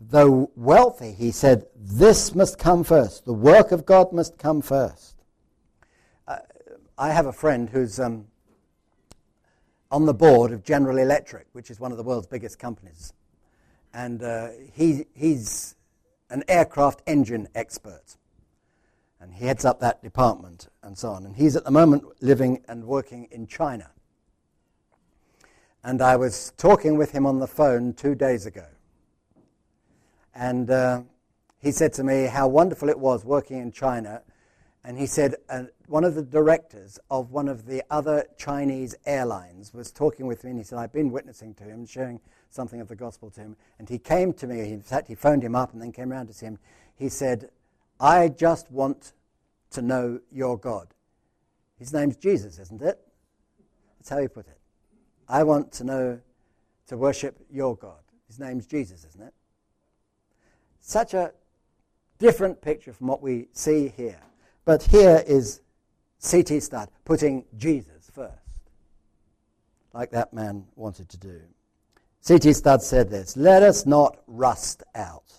though 0.00 0.50
wealthy, 0.56 1.12
he 1.12 1.30
said, 1.30 1.66
this 1.76 2.34
must 2.34 2.58
come 2.58 2.82
first. 2.82 3.26
The 3.26 3.32
work 3.32 3.70
of 3.70 3.86
God 3.86 4.12
must 4.12 4.38
come 4.38 4.60
first. 4.60 5.14
Uh, 6.26 6.38
I 6.98 7.12
have 7.12 7.26
a 7.26 7.32
friend 7.32 7.70
who's 7.70 8.00
um, 8.00 8.26
on 9.92 10.04
the 10.04 10.14
board 10.14 10.50
of 10.50 10.64
General 10.64 10.98
Electric, 10.98 11.46
which 11.52 11.70
is 11.70 11.78
one 11.78 11.92
of 11.92 11.96
the 11.96 12.02
world's 12.02 12.26
biggest 12.26 12.58
companies. 12.58 13.12
And 13.96 14.22
uh, 14.22 14.48
he, 14.74 15.06
he's 15.14 15.74
an 16.28 16.44
aircraft 16.48 17.00
engine 17.06 17.48
expert 17.54 18.18
and 19.18 19.32
he 19.32 19.46
heads 19.46 19.64
up 19.64 19.80
that 19.80 20.02
department 20.02 20.68
and 20.82 20.98
so 20.98 21.12
on. 21.12 21.24
And 21.24 21.34
he's 21.34 21.56
at 21.56 21.64
the 21.64 21.70
moment 21.70 22.04
living 22.20 22.62
and 22.68 22.84
working 22.84 23.26
in 23.30 23.46
China. 23.46 23.90
And 25.82 26.02
I 26.02 26.16
was 26.16 26.52
talking 26.58 26.98
with 26.98 27.12
him 27.12 27.24
on 27.24 27.38
the 27.38 27.46
phone 27.46 27.94
two 27.94 28.14
days 28.14 28.44
ago. 28.44 28.66
And 30.34 30.70
uh, 30.70 31.04
he 31.62 31.72
said 31.72 31.94
to 31.94 32.04
me 32.04 32.24
how 32.24 32.48
wonderful 32.48 32.90
it 32.90 32.98
was 32.98 33.24
working 33.24 33.60
in 33.60 33.72
China. 33.72 34.20
And 34.86 34.96
he 34.96 35.06
said 35.06 35.34
uh, 35.48 35.64
one 35.88 36.04
of 36.04 36.14
the 36.14 36.22
directors 36.22 36.96
of 37.10 37.32
one 37.32 37.48
of 37.48 37.66
the 37.66 37.82
other 37.90 38.24
Chinese 38.38 38.94
airlines 39.04 39.74
was 39.74 39.90
talking 39.90 40.28
with 40.28 40.44
me. 40.44 40.50
And 40.50 40.60
he 40.60 40.64
said, 40.64 40.78
I've 40.78 40.92
been 40.92 41.10
witnessing 41.10 41.54
to 41.54 41.64
him, 41.64 41.84
sharing 41.84 42.20
something 42.50 42.80
of 42.80 42.86
the 42.86 42.94
gospel 42.94 43.28
to 43.30 43.40
him. 43.40 43.56
And 43.80 43.88
he 43.88 43.98
came 43.98 44.32
to 44.34 44.46
me, 44.46 44.60
in 44.60 44.82
fact, 44.82 45.08
he 45.08 45.16
phoned 45.16 45.42
him 45.42 45.56
up 45.56 45.72
and 45.72 45.82
then 45.82 45.90
came 45.90 46.12
around 46.12 46.28
to 46.28 46.32
see 46.32 46.46
him. 46.46 46.60
He 46.94 47.08
said, 47.08 47.50
I 47.98 48.28
just 48.28 48.70
want 48.70 49.12
to 49.70 49.82
know 49.82 50.20
your 50.30 50.56
God. 50.56 50.94
His 51.80 51.92
name's 51.92 52.16
Jesus, 52.16 52.60
isn't 52.60 52.80
it? 52.80 53.00
That's 53.98 54.10
how 54.10 54.18
he 54.18 54.28
put 54.28 54.46
it. 54.46 54.58
I 55.28 55.42
want 55.42 55.72
to 55.72 55.84
know, 55.84 56.20
to 56.86 56.96
worship 56.96 57.44
your 57.50 57.74
God. 57.74 57.98
His 58.28 58.38
name's 58.38 58.66
Jesus, 58.66 59.04
isn't 59.04 59.22
it? 59.22 59.34
Such 60.80 61.12
a 61.12 61.32
different 62.20 62.62
picture 62.62 62.92
from 62.92 63.08
what 63.08 63.20
we 63.20 63.48
see 63.52 63.88
here. 63.88 64.20
But 64.66 64.82
here 64.82 65.24
is 65.26 65.60
C.T. 66.18 66.60
Studd 66.60 66.90
putting 67.04 67.44
Jesus 67.56 68.10
first, 68.12 68.34
like 69.94 70.10
that 70.10 70.34
man 70.34 70.66
wanted 70.74 71.08
to 71.10 71.16
do. 71.16 71.40
C.T. 72.20 72.52
Studd 72.52 72.82
said 72.82 73.08
this 73.08 73.36
Let 73.36 73.62
us 73.62 73.86
not 73.86 74.18
rust 74.26 74.82
out. 74.94 75.32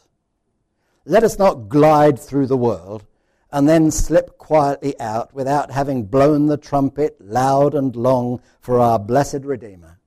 Let 1.06 1.24
us 1.24 1.38
not 1.38 1.70
glide 1.70 2.18
through 2.18 2.48
the 2.48 2.58
world 2.58 3.06
and 3.52 3.68
then 3.68 3.92
slip 3.92 4.38
quietly 4.38 4.98
out 5.00 5.34
without 5.34 5.72
having 5.72 6.06
blown 6.06 6.48
the 6.48 6.58
trumpet 6.58 7.18
loud 7.20 7.76
and 7.76 7.96
long 7.96 8.42
for 8.62 8.80
our 8.80 8.98
blessed 8.98 9.44
Redeemer. 9.44 10.00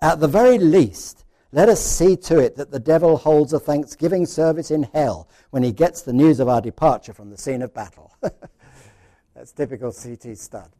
At 0.00 0.20
the 0.20 0.28
very 0.28 0.58
least, 0.58 1.24
let 1.52 1.68
us 1.68 1.84
see 1.84 2.16
to 2.16 2.38
it 2.38 2.56
that 2.56 2.70
the 2.70 2.80
devil 2.80 3.16
holds 3.16 3.52
a 3.52 3.60
thanksgiving 3.60 4.26
service 4.26 4.70
in 4.70 4.82
hell 4.82 5.28
when 5.50 5.62
he 5.62 5.72
gets 5.72 6.02
the 6.02 6.12
news 6.12 6.40
of 6.40 6.48
our 6.48 6.60
departure 6.60 7.12
from 7.12 7.30
the 7.30 7.38
scene 7.38 7.62
of 7.62 7.72
battle. 7.72 8.14
That's 9.34 9.52
typical 9.52 9.92
C.T. 9.92 10.34
Studd. 10.34 10.70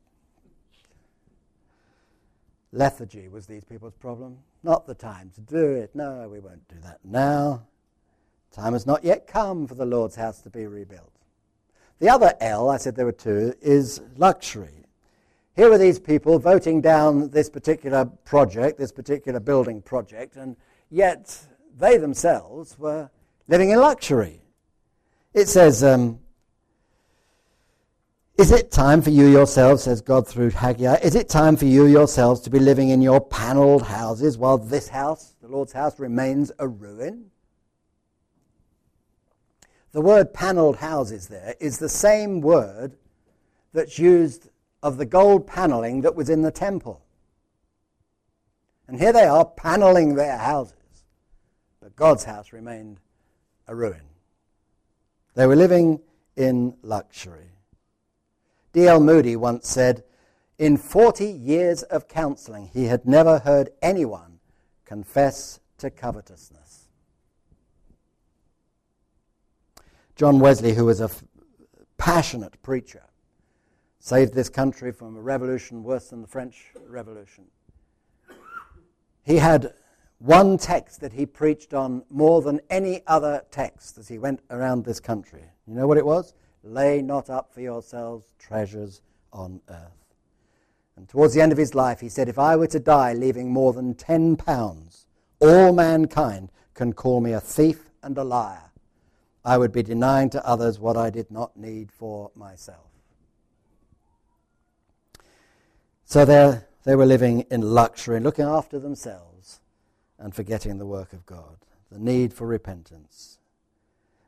Lethargy 2.73 3.29
was 3.29 3.47
these 3.47 3.65
people's 3.65 3.95
problem. 3.95 4.39
Not 4.63 4.87
the 4.87 4.95
time 4.95 5.31
to 5.35 5.41
do 5.41 5.73
it. 5.73 5.95
No, 5.95 6.29
we 6.29 6.41
won't 6.41 6.67
do 6.69 6.77
that 6.83 6.99
now. 7.05 7.63
Time 8.51 8.73
has 8.73 8.87
not 8.87 9.05
yet 9.05 9.27
come 9.27 9.67
for 9.67 9.75
the 9.75 9.87
Lord's 9.87 10.17
house 10.17 10.41
to 10.43 10.51
be 10.51 10.67
rebuilt. 10.67 11.13
The 11.99 12.09
other 12.09 12.35
L, 12.41 12.69
I 12.69 12.77
said 12.77 12.97
there 12.97 13.07
were 13.07 13.13
two, 13.13 13.55
is 13.61 14.01
luxury. 14.17 14.86
Here 15.57 15.73
are 15.73 15.79
these 15.79 15.99
people 15.99 16.39
voting 16.39 16.83
down 16.83 17.31
this 17.31 17.49
particular 17.49 18.05
project, 18.05 18.79
this 18.79 18.93
particular 18.93 19.41
building 19.41 19.81
project, 19.81 20.37
and 20.37 20.55
yet 20.91 21.47
they 21.79 21.97
themselves 21.97 22.79
were 22.79 23.09
living 23.49 23.71
in 23.71 23.81
luxury. 23.81 24.43
It 25.33 25.49
says, 25.49 25.83
um, 25.83 26.19
Is 28.37 28.51
it 28.53 28.71
time 28.71 29.01
for 29.01 29.09
you 29.09 29.29
yourselves, 29.29 29.85
says 29.85 30.03
God 30.03 30.29
through 30.29 30.51
Haggai, 30.51 30.97
is 30.97 31.15
it 31.15 31.31
time 31.31 31.57
for 31.57 31.65
you 31.65 31.87
yourselves 31.87 32.43
to 32.43 32.51
be 32.51 32.59
living 32.59 32.91
in 32.91 33.01
your 33.01 33.23
panelled 33.23 33.85
houses 33.85 34.37
while 34.37 34.59
this 34.59 34.89
house, 34.89 35.37
the 35.41 35.49
Lord's 35.49 35.73
house, 35.73 35.99
remains 35.99 36.53
a 36.59 36.69
ruin? 36.69 37.31
The 39.93 40.03
word 40.03 40.35
panelled 40.35 40.77
houses 40.77 41.29
there 41.29 41.55
is 41.61 41.79
the 41.79 41.89
same 41.89 42.43
word 42.43 42.99
that's 43.73 43.99
used 43.99 44.51
of 44.87 44.99
the 44.99 45.05
gold 45.05 45.49
paneling 45.49 46.03
that 46.03 46.15
was 46.15 46.31
in 46.31 46.43
the 46.43 46.53
temple. 46.53 47.03
And 48.87 49.01
here 49.01 49.13
they 49.13 49.25
are 49.25 49.45
paneling 49.45 50.15
their 50.15 50.39
houses. 50.39 50.77
But 51.83 51.97
God's 51.97 52.23
house 52.23 52.53
remained 52.53 53.01
a 53.67 53.75
ruin. 53.75 54.03
They 55.35 55.45
were 55.45 55.57
living 55.57 56.03
in 56.37 56.77
luxury. 56.83 57.51
D.L. 58.73 59.01
Moody 59.01 59.35
once 59.35 59.69
said, 59.69 60.05
In 60.57 60.77
40 60.77 61.27
years 61.27 61.83
of 61.83 62.07
counseling, 62.07 62.71
he 62.73 62.85
had 62.85 63.07
never 63.07 63.41
heard 63.41 63.71
anyone 63.83 64.39
confess 64.85 65.59
to 65.79 65.91
covetousness. 65.91 66.87
John 70.15 70.39
Wesley, 70.39 70.75
who 70.75 70.85
was 70.85 71.01
a 71.01 71.05
f- 71.05 71.25
passionate 71.99 72.63
preacher, 72.63 73.03
saved 74.07 74.35
this 74.35 74.49
country 74.49 74.93
from 74.93 75.17
a 75.17 75.21
revolution 75.21 75.83
worse 75.83 76.11
than 76.11 76.23
the 76.23 76.29
French 76.29 76.67
Revolution. 76.87 77.43
He 79.25 79.39
had 79.39 79.75
one 80.19 80.59
text 80.59 81.01
that 81.01 81.13
he 81.13 81.27
preached 81.27 81.75
on 81.75 82.05
more 82.09 82.41
than 82.41 82.61
any 82.71 83.03
other 83.09 83.43
text 83.51 83.99
as 83.99 84.07
he 84.07 84.17
went 84.17 84.39
around 84.49 84.85
this 84.85 85.01
country. 85.01 85.43
You 85.67 85.75
know 85.75 85.89
what 85.89 85.99
it 85.99 86.07
was? 86.07 86.35
Lay 86.63 87.03
not 87.03 87.29
up 87.29 87.53
for 87.53 87.61
yourselves 87.61 88.33
treasures 88.39 89.03
on 89.33 89.61
earth. 89.71 90.15
And 90.95 91.09
towards 91.09 91.35
the 91.35 91.41
end 91.41 91.51
of 91.51 91.59
his 91.59 91.75
life, 91.75 91.99
he 91.99 92.09
said, 92.09 92.29
If 92.29 92.39
I 92.39 92.55
were 92.55 92.69
to 92.69 92.79
die 92.79 93.13
leaving 93.13 93.51
more 93.51 93.73
than 93.73 93.97
ten 93.97 94.37
pounds, 94.37 95.09
all 95.41 95.73
mankind 95.73 96.53
can 96.75 96.93
call 96.93 97.21
me 97.21 97.33
a 97.33 97.41
thief 97.41 97.91
and 98.05 98.17
a 98.17 98.23
liar. 98.23 98.71
I 99.45 99.59
would 99.59 99.73
be 99.73 99.83
denying 99.83 100.31
to 100.31 100.47
others 100.47 100.79
what 100.79 100.97
I 100.97 101.11
did 101.11 101.29
not 101.33 101.57
need 101.57 101.91
for 101.91 102.31
myself. 102.37 102.86
So 106.09 106.25
they 106.25 106.97
were 106.97 107.05
living 107.05 107.41
in 107.51 107.61
luxury, 107.61 108.21
looking 108.21 108.45
after 108.45 108.79
themselves 108.79 109.61
and 110.19 110.35
forgetting 110.35 110.79
the 110.79 110.87
work 110.87 111.13
of 111.13 111.27
God, 111.27 111.59
the 111.91 111.99
need 111.99 112.33
for 112.33 112.47
repentance. 112.47 113.39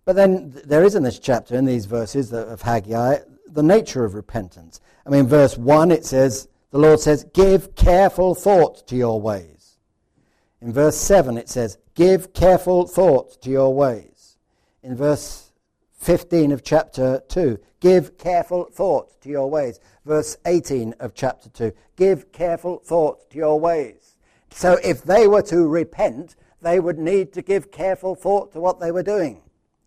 But 0.05 0.17
then 0.17 0.61
there 0.65 0.85
is 0.85 0.97
in 0.97 1.05
this 1.05 1.19
chapter, 1.19 1.55
in 1.55 1.65
these 1.65 1.87
verses 1.87 2.33
of 2.33 2.63
Haggai, 2.63 3.19
the 3.47 3.63
nature 3.63 4.05
of 4.05 4.15
repentance. 4.15 4.81
I 5.07 5.11
mean, 5.11 5.27
verse 5.27 5.57
1, 5.57 5.91
it 5.93 6.05
says, 6.05 6.49
the 6.71 6.79
Lord 6.79 6.99
says, 6.99 7.25
Give 7.33 7.75
careful 7.77 8.35
thought 8.35 8.87
to 8.89 8.97
your 8.97 9.21
ways. 9.21 9.77
In 10.61 10.73
verse 10.73 10.97
7, 10.97 11.39
it 11.39 11.49
says, 11.49 11.79
Give 11.95 12.33
careful 12.33 12.87
thought 12.87 13.41
to 13.43 13.51
your 13.51 13.73
ways. 13.73 14.37
In 14.83 14.97
verse 14.97 15.48
15 15.99 16.53
of 16.53 16.63
chapter 16.63 17.23
2, 17.29 17.59
Give 17.81 18.17
careful 18.19 18.65
thought 18.73 19.21
to 19.21 19.29
your 19.29 19.51
ways. 19.51 19.79
Verse 20.05 20.37
18 20.47 20.95
of 21.01 21.15
chapter 21.15 21.49
2, 21.51 21.73
Give 21.97 22.33
careful 22.33 22.79
thought 22.79 23.31
to 23.31 23.37
your 23.37 23.61
ways. 23.61 24.17
So 24.51 24.79
if 24.83 25.03
they 25.03 25.29
were 25.29 25.43
to 25.43 25.69
repent, 25.69 26.35
they 26.61 26.81
would 26.81 26.99
need 26.99 27.33
to 27.35 27.43
give 27.43 27.71
careful 27.71 28.15
thought 28.15 28.53
to 28.53 28.61
what 28.61 28.81
they 28.81 28.91
were 28.91 29.03
doing. 29.03 29.43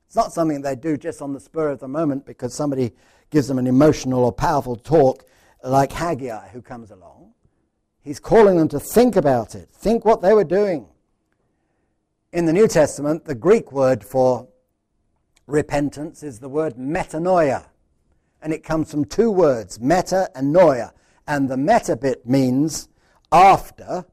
It's 0.07 0.15
not 0.15 0.33
something 0.33 0.61
they 0.61 0.75
do 0.75 0.97
just 0.97 1.21
on 1.21 1.33
the 1.33 1.39
spur 1.39 1.69
of 1.69 1.79
the 1.79 1.87
moment 1.87 2.25
because 2.25 2.53
somebody 2.53 2.91
gives 3.29 3.47
them 3.47 3.57
an 3.57 3.67
emotional 3.67 4.23
or 4.23 4.31
powerful 4.31 4.75
talk 4.75 5.25
like 5.63 5.91
Haggai 5.91 6.49
who 6.49 6.61
comes 6.61 6.91
along. 6.91 7.33
He's 8.01 8.19
calling 8.19 8.57
them 8.57 8.67
to 8.69 8.79
think 8.79 9.15
about 9.15 9.55
it, 9.55 9.69
think 9.69 10.05
what 10.05 10.21
they 10.21 10.33
were 10.33 10.43
doing. 10.43 10.87
In 12.33 12.45
the 12.45 12.53
New 12.53 12.67
Testament, 12.67 13.25
the 13.25 13.35
Greek 13.35 13.71
word 13.71 14.03
for 14.03 14.47
repentance 15.47 16.23
is 16.23 16.39
the 16.39 16.49
word 16.49 16.75
metanoia. 16.75 17.67
And 18.41 18.53
it 18.53 18.63
comes 18.63 18.89
from 18.89 19.05
two 19.05 19.29
words, 19.29 19.79
meta 19.79 20.29
and 20.35 20.53
noia. 20.53 20.91
And 21.27 21.49
the 21.49 21.57
meta 21.57 21.95
bit 21.95 22.25
means 22.25 22.89
after, 23.31 24.05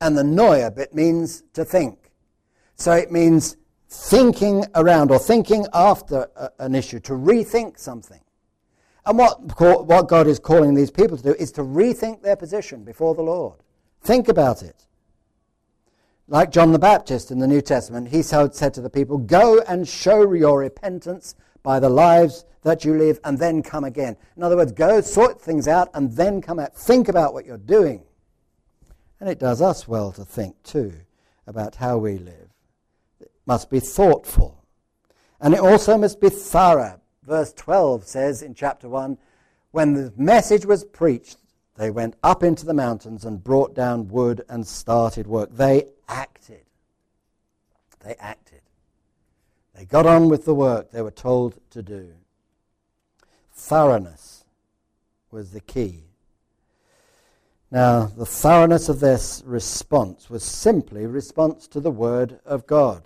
and 0.00 0.16
the 0.16 0.22
noia 0.22 0.74
bit 0.74 0.94
means 0.94 1.42
to 1.52 1.64
think. 1.64 2.10
So 2.76 2.92
it 2.92 3.12
means 3.12 3.56
thinking 3.88 4.64
around 4.74 5.10
or 5.10 5.18
thinking 5.18 5.66
after 5.72 6.28
a, 6.36 6.50
an 6.58 6.74
issue, 6.74 7.00
to 7.00 7.12
rethink 7.12 7.78
something. 7.78 8.20
And 9.06 9.18
what, 9.18 9.60
what 9.60 10.08
God 10.08 10.26
is 10.26 10.38
calling 10.38 10.74
these 10.74 10.90
people 10.90 11.16
to 11.16 11.22
do 11.22 11.34
is 11.38 11.52
to 11.52 11.62
rethink 11.62 12.22
their 12.22 12.36
position 12.36 12.84
before 12.84 13.14
the 13.14 13.22
Lord. 13.22 13.60
Think 14.00 14.28
about 14.28 14.62
it. 14.62 14.86
Like 16.26 16.50
John 16.50 16.72
the 16.72 16.78
Baptist 16.78 17.30
in 17.30 17.38
the 17.38 17.46
New 17.46 17.60
Testament, 17.60 18.08
he 18.08 18.22
said 18.22 18.52
to 18.52 18.80
the 18.80 18.90
people, 18.90 19.18
Go 19.18 19.60
and 19.60 19.86
show 19.86 20.32
your 20.32 20.60
repentance 20.60 21.34
by 21.62 21.80
the 21.80 21.90
lives 21.90 22.44
that 22.62 22.84
you 22.84 22.96
live 22.96 23.20
and 23.24 23.38
then 23.38 23.62
come 23.62 23.84
again. 23.84 24.16
In 24.36 24.42
other 24.42 24.56
words, 24.56 24.72
go 24.72 25.00
sort 25.00 25.40
things 25.40 25.68
out 25.68 25.90
and 25.92 26.12
then 26.12 26.40
come 26.40 26.58
out. 26.58 26.74
Think 26.74 27.08
about 27.08 27.34
what 27.34 27.44
you're 27.44 27.58
doing. 27.58 28.04
And 29.20 29.28
it 29.28 29.38
does 29.38 29.60
us 29.60 29.86
well 29.86 30.12
to 30.12 30.24
think 30.24 30.62
too 30.62 30.94
about 31.46 31.76
how 31.76 31.98
we 31.98 32.18
live. 32.18 32.48
It 33.20 33.30
must 33.46 33.68
be 33.68 33.80
thoughtful. 33.80 34.64
And 35.40 35.52
it 35.52 35.60
also 35.60 35.98
must 35.98 36.20
be 36.20 36.30
thorough 36.30 37.00
verse 37.26 37.52
12 37.54 38.06
says 38.06 38.42
in 38.42 38.54
chapter 38.54 38.88
1 38.88 39.18
When 39.70 39.94
the 39.94 40.12
message 40.16 40.66
was 40.66 40.84
preached, 40.84 41.38
they 41.76 41.90
went 41.90 42.14
up 42.22 42.42
into 42.42 42.64
the 42.64 42.74
mountains 42.74 43.24
and 43.24 43.42
brought 43.42 43.74
down 43.74 44.08
wood 44.08 44.44
and 44.48 44.66
started 44.66 45.26
work. 45.26 45.50
They 45.52 45.86
acted. 46.08 46.64
They 48.04 48.14
acted. 48.14 48.60
They 49.74 49.84
got 49.84 50.06
on 50.06 50.28
with 50.28 50.44
the 50.44 50.54
work 50.54 50.90
they 50.90 51.02
were 51.02 51.10
told 51.10 51.58
to 51.70 51.82
do. 51.82 52.12
Thoroughness 53.52 54.44
was 55.30 55.50
the 55.50 55.60
key. 55.60 56.04
Now, 57.70 58.06
the 58.06 58.26
thoroughness 58.26 58.88
of 58.88 59.00
this 59.00 59.42
response 59.44 60.30
was 60.30 60.44
simply 60.44 61.06
response 61.06 61.66
to 61.68 61.80
the 61.80 61.90
Word 61.90 62.38
of 62.44 62.68
God. 62.68 63.02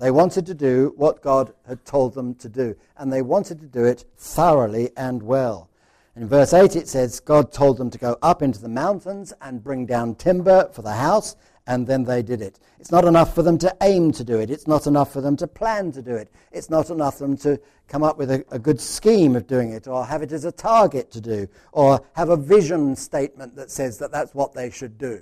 They 0.00 0.10
wanted 0.10 0.46
to 0.46 0.54
do 0.54 0.92
what 0.96 1.22
God 1.22 1.54
had 1.64 1.84
told 1.84 2.14
them 2.14 2.34
to 2.36 2.48
do, 2.48 2.74
and 2.96 3.12
they 3.12 3.22
wanted 3.22 3.60
to 3.60 3.66
do 3.66 3.84
it 3.84 4.04
thoroughly 4.16 4.90
and 4.96 5.22
well. 5.22 5.70
In 6.16 6.28
verse 6.28 6.54
8 6.54 6.76
it 6.76 6.88
says, 6.88 7.18
God 7.18 7.50
told 7.50 7.76
them 7.76 7.90
to 7.90 7.98
go 7.98 8.16
up 8.22 8.40
into 8.40 8.60
the 8.60 8.68
mountains 8.68 9.32
and 9.40 9.64
bring 9.64 9.84
down 9.84 10.14
timber 10.14 10.68
for 10.72 10.82
the 10.82 10.92
house, 10.92 11.34
and 11.66 11.86
then 11.86 12.04
they 12.04 12.22
did 12.22 12.40
it. 12.40 12.60
It's 12.78 12.92
not 12.92 13.04
enough 13.04 13.34
for 13.34 13.42
them 13.42 13.58
to 13.58 13.76
aim 13.82 14.12
to 14.12 14.22
do 14.22 14.38
it. 14.38 14.48
It's 14.48 14.68
not 14.68 14.86
enough 14.86 15.12
for 15.12 15.20
them 15.20 15.36
to 15.38 15.48
plan 15.48 15.90
to 15.92 16.02
do 16.02 16.14
it. 16.14 16.30
It's 16.52 16.70
not 16.70 16.90
enough 16.90 17.18
for 17.18 17.26
them 17.26 17.36
to 17.38 17.60
come 17.88 18.04
up 18.04 18.16
with 18.16 18.30
a, 18.30 18.44
a 18.52 18.60
good 18.60 18.80
scheme 18.80 19.34
of 19.34 19.48
doing 19.48 19.70
it, 19.70 19.88
or 19.88 20.04
have 20.04 20.22
it 20.22 20.30
as 20.30 20.44
a 20.44 20.52
target 20.52 21.10
to 21.12 21.20
do, 21.20 21.48
or 21.72 22.00
have 22.12 22.28
a 22.28 22.36
vision 22.36 22.94
statement 22.94 23.56
that 23.56 23.72
says 23.72 23.98
that 23.98 24.12
that's 24.12 24.34
what 24.34 24.54
they 24.54 24.70
should 24.70 24.96
do. 24.96 25.20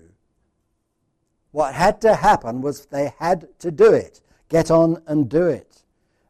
What 1.53 1.75
had 1.75 2.03
to 2.03 2.17
happen 2.17 2.61
was 2.61 2.85
they 2.87 3.15
had 3.19 3.49
to 3.61 3.71
do 3.71 3.95
it. 3.95 4.21
Get 4.51 4.71
on 4.71 5.03
and 5.07 5.31
do 5.31 5.47
it. 5.47 5.85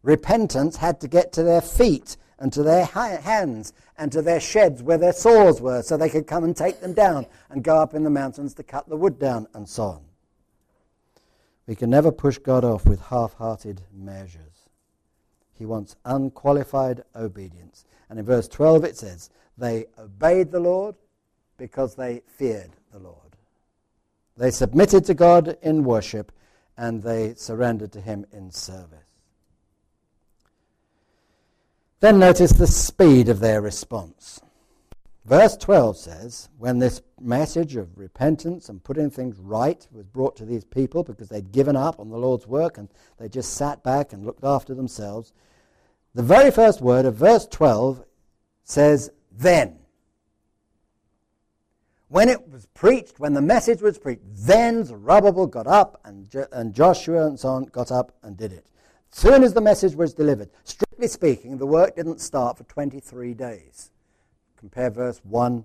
Repentance 0.04 0.76
had 0.76 1.00
to 1.00 1.08
get 1.08 1.32
to 1.32 1.42
their 1.42 1.60
feet 1.60 2.16
and 2.38 2.52
to 2.52 2.62
their 2.62 2.84
hands 2.84 3.72
and 3.98 4.10
to 4.12 4.22
their 4.22 4.40
sheds 4.40 4.82
where 4.82 4.98
their 4.98 5.12
saws 5.12 5.60
were 5.60 5.82
so 5.82 5.96
they 5.96 6.08
could 6.08 6.26
come 6.26 6.44
and 6.44 6.56
take 6.56 6.80
them 6.80 6.92
down 6.92 7.26
and 7.50 7.62
go 7.62 7.76
up 7.76 7.94
in 7.94 8.04
the 8.04 8.10
mountains 8.10 8.54
to 8.54 8.62
cut 8.62 8.88
the 8.88 8.96
wood 8.96 9.18
down 9.18 9.46
and 9.54 9.68
so 9.68 9.84
on. 9.84 10.04
We 11.66 11.74
can 11.74 11.90
never 11.90 12.10
push 12.10 12.38
God 12.38 12.64
off 12.64 12.86
with 12.86 13.00
half 13.00 13.34
hearted 13.34 13.82
measures. 13.92 14.68
He 15.52 15.64
wants 15.64 15.96
unqualified 16.04 17.04
obedience. 17.14 17.84
And 18.10 18.18
in 18.18 18.24
verse 18.24 18.48
12 18.48 18.84
it 18.84 18.96
says, 18.96 19.30
They 19.56 19.86
obeyed 19.98 20.50
the 20.50 20.60
Lord 20.60 20.96
because 21.56 21.94
they 21.94 22.22
feared 22.26 22.70
the 22.90 22.98
Lord. 22.98 23.16
They 24.36 24.50
submitted 24.50 25.04
to 25.04 25.14
God 25.14 25.56
in 25.62 25.84
worship 25.84 26.32
and 26.76 27.02
they 27.02 27.34
surrendered 27.34 27.92
to 27.92 28.00
him 28.00 28.26
in 28.32 28.50
service. 28.50 29.11
Then 32.02 32.18
notice 32.18 32.50
the 32.50 32.66
speed 32.66 33.28
of 33.28 33.38
their 33.38 33.60
response. 33.60 34.40
Verse 35.24 35.56
12 35.56 35.96
says, 35.96 36.48
When 36.58 36.80
this 36.80 37.00
message 37.20 37.76
of 37.76 37.96
repentance 37.96 38.68
and 38.68 38.82
putting 38.82 39.08
things 39.08 39.38
right 39.38 39.86
was 39.92 40.04
brought 40.04 40.34
to 40.38 40.44
these 40.44 40.64
people 40.64 41.04
because 41.04 41.28
they'd 41.28 41.52
given 41.52 41.76
up 41.76 42.00
on 42.00 42.08
the 42.08 42.18
Lord's 42.18 42.44
work 42.44 42.76
and 42.76 42.88
they 43.18 43.28
just 43.28 43.54
sat 43.54 43.84
back 43.84 44.12
and 44.12 44.26
looked 44.26 44.42
after 44.42 44.74
themselves, 44.74 45.32
the 46.12 46.24
very 46.24 46.50
first 46.50 46.80
word 46.80 47.04
of 47.04 47.14
verse 47.14 47.46
12 47.46 48.04
says, 48.64 49.12
Then. 49.30 49.78
When 52.08 52.28
it 52.28 52.50
was 52.50 52.66
preached, 52.74 53.20
when 53.20 53.34
the 53.34 53.40
message 53.40 53.80
was 53.80 53.96
preached, 53.96 54.24
then 54.26 54.84
Zerubbabel 54.84 55.46
got 55.46 55.68
up 55.68 56.00
and, 56.04 56.34
and 56.50 56.74
Joshua 56.74 57.28
and 57.28 57.38
so 57.38 57.50
on 57.50 57.66
got 57.66 57.92
up 57.92 58.10
and 58.24 58.36
did 58.36 58.52
it. 58.52 58.66
Soon 59.14 59.44
as 59.44 59.52
the 59.52 59.60
message 59.60 59.94
was 59.94 60.14
delivered, 60.14 60.48
strictly 60.64 61.06
speaking, 61.06 61.58
the 61.58 61.66
work 61.66 61.94
didn't 61.94 62.18
start 62.18 62.56
for 62.56 62.64
23 62.64 63.34
days. 63.34 63.90
Compare 64.56 64.88
verse 64.88 65.20
1 65.24 65.64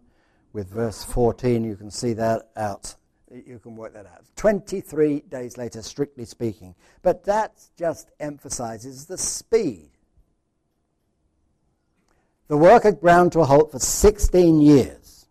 with 0.51 0.67
verse 0.67 1.05
14, 1.05 1.63
you 1.63 1.77
can 1.77 1.89
see 1.89 2.11
that 2.13 2.49
out. 2.57 2.95
You 3.31 3.57
can 3.59 3.77
work 3.77 3.93
that 3.93 4.05
out. 4.05 4.25
23 4.35 5.21
days 5.29 5.57
later, 5.57 5.81
strictly 5.81 6.25
speaking. 6.25 6.75
But 7.01 7.23
that 7.23 7.53
just 7.77 8.11
emphasizes 8.19 9.05
the 9.05 9.17
speed. 9.17 9.91
The 12.49 12.57
work 12.57 12.83
had 12.83 12.99
ground 12.99 13.31
to 13.31 13.39
a 13.39 13.45
halt 13.45 13.71
for 13.71 13.79
16 13.79 14.59
years. 14.59 15.27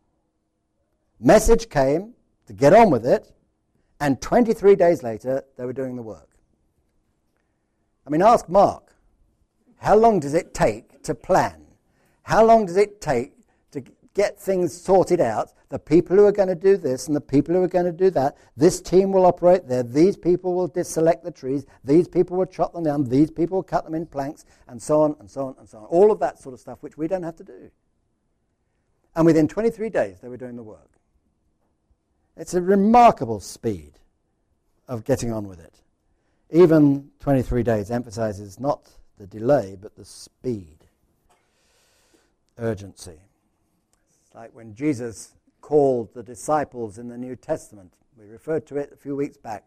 Message 1.21 1.69
came 1.69 2.15
to 2.47 2.55
get 2.55 2.73
on 2.73 2.91
with 2.91 3.05
it, 3.07 3.31
and 4.01 4.21
23 4.23 4.75
days 4.75 5.03
later, 5.03 5.45
they 5.59 5.67
were 5.67 5.73
doing 5.75 5.97
the 5.97 6.03
work. 6.03 6.36
I 8.07 8.11
mean, 8.11 8.23
ask 8.23 8.49
Mark. 8.49 8.95
How 9.79 9.97
long 9.97 10.21
does 10.21 10.35
it 10.35 10.55
take 10.55 11.03
to 11.03 11.15
plan? 11.15 11.67
How 12.23 12.45
long 12.45 12.67
does 12.67 12.77
it 12.77 13.01
take 13.01 13.33
to 13.73 13.83
get 14.15 14.39
things 14.39 14.79
sorted 14.81 15.21
out? 15.21 15.53
The 15.69 15.79
people 15.79 16.17
who 16.17 16.25
are 16.25 16.33
going 16.33 16.49
to 16.49 16.55
do 16.55 16.77
this 16.77 17.09
and 17.09 17.17
the 17.17 17.21
people 17.21 17.55
who 17.55 17.63
are 17.63 17.69
going 17.69 17.87
to 17.87 17.93
do 17.93 18.09
that. 18.11 18.37
This 18.57 18.81
team 18.81 19.11
will 19.11 19.27
operate 19.27 19.67
there. 19.67 19.83
These 19.83 20.17
people 20.17 20.55
will 20.55 20.73
select 20.85 21.25
the 21.25 21.31
trees. 21.33 21.67
These 21.85 22.07
people 22.07 22.37
will 22.37 22.47
chop 22.47 22.73
them 22.73 22.85
down. 22.85 23.05
These 23.05 23.33
people 23.33 23.59
will 23.59 23.65
cut 23.65 23.85
them 23.85 23.95
in 23.95 24.07
planks, 24.07 24.45
and 24.69 24.81
so 24.81 25.01
on 25.01 25.17
and 25.19 25.29
so 25.29 25.49
on 25.49 25.57
and 25.59 25.69
so 25.69 25.79
on. 25.79 25.85
All 25.87 26.13
of 26.13 26.21
that 26.21 26.39
sort 26.41 26.53
of 26.53 26.61
stuff, 26.61 26.79
which 26.83 26.97
we 26.97 27.09
don't 27.09 27.25
have 27.25 27.37
to 27.37 27.45
do. 27.45 27.71
And 29.17 29.27
within 29.27 29.49
23 29.49 29.91
days, 29.91 30.19
they 30.21 30.29
were 30.29 30.37
doing 30.37 30.57
the 30.57 30.63
work. 30.63 30.91
It's 32.37 32.55
a 32.55 32.61
remarkable 32.61 33.41
speed 33.41 33.99
of 34.87 35.05
getting 35.05 35.33
on 35.33 35.49
with 35.49 35.59
it. 35.59 35.81
Even 36.51 37.11
23 37.21 37.63
days 37.63 37.91
emphasizes 37.91 38.61
not 38.61 38.89
the 39.19 39.27
delay, 39.27 39.77
but 39.81 39.97
the 39.97 40.05
speed, 40.05 40.79
urgency. 42.59 43.19
It's 44.25 44.35
like 44.35 44.55
when 44.55 44.75
Jesus 44.75 45.33
called 45.61 46.15
the 46.15 46.23
disciples 46.23 46.99
in 46.99 47.09
the 47.09 47.19
New 47.19 47.35
Testament. 47.35 47.93
We 48.17 48.27
referred 48.27 48.67
to 48.69 48.77
it 48.77 48.93
a 48.93 48.97
few 48.97 49.17
weeks 49.17 49.37
back. 49.37 49.65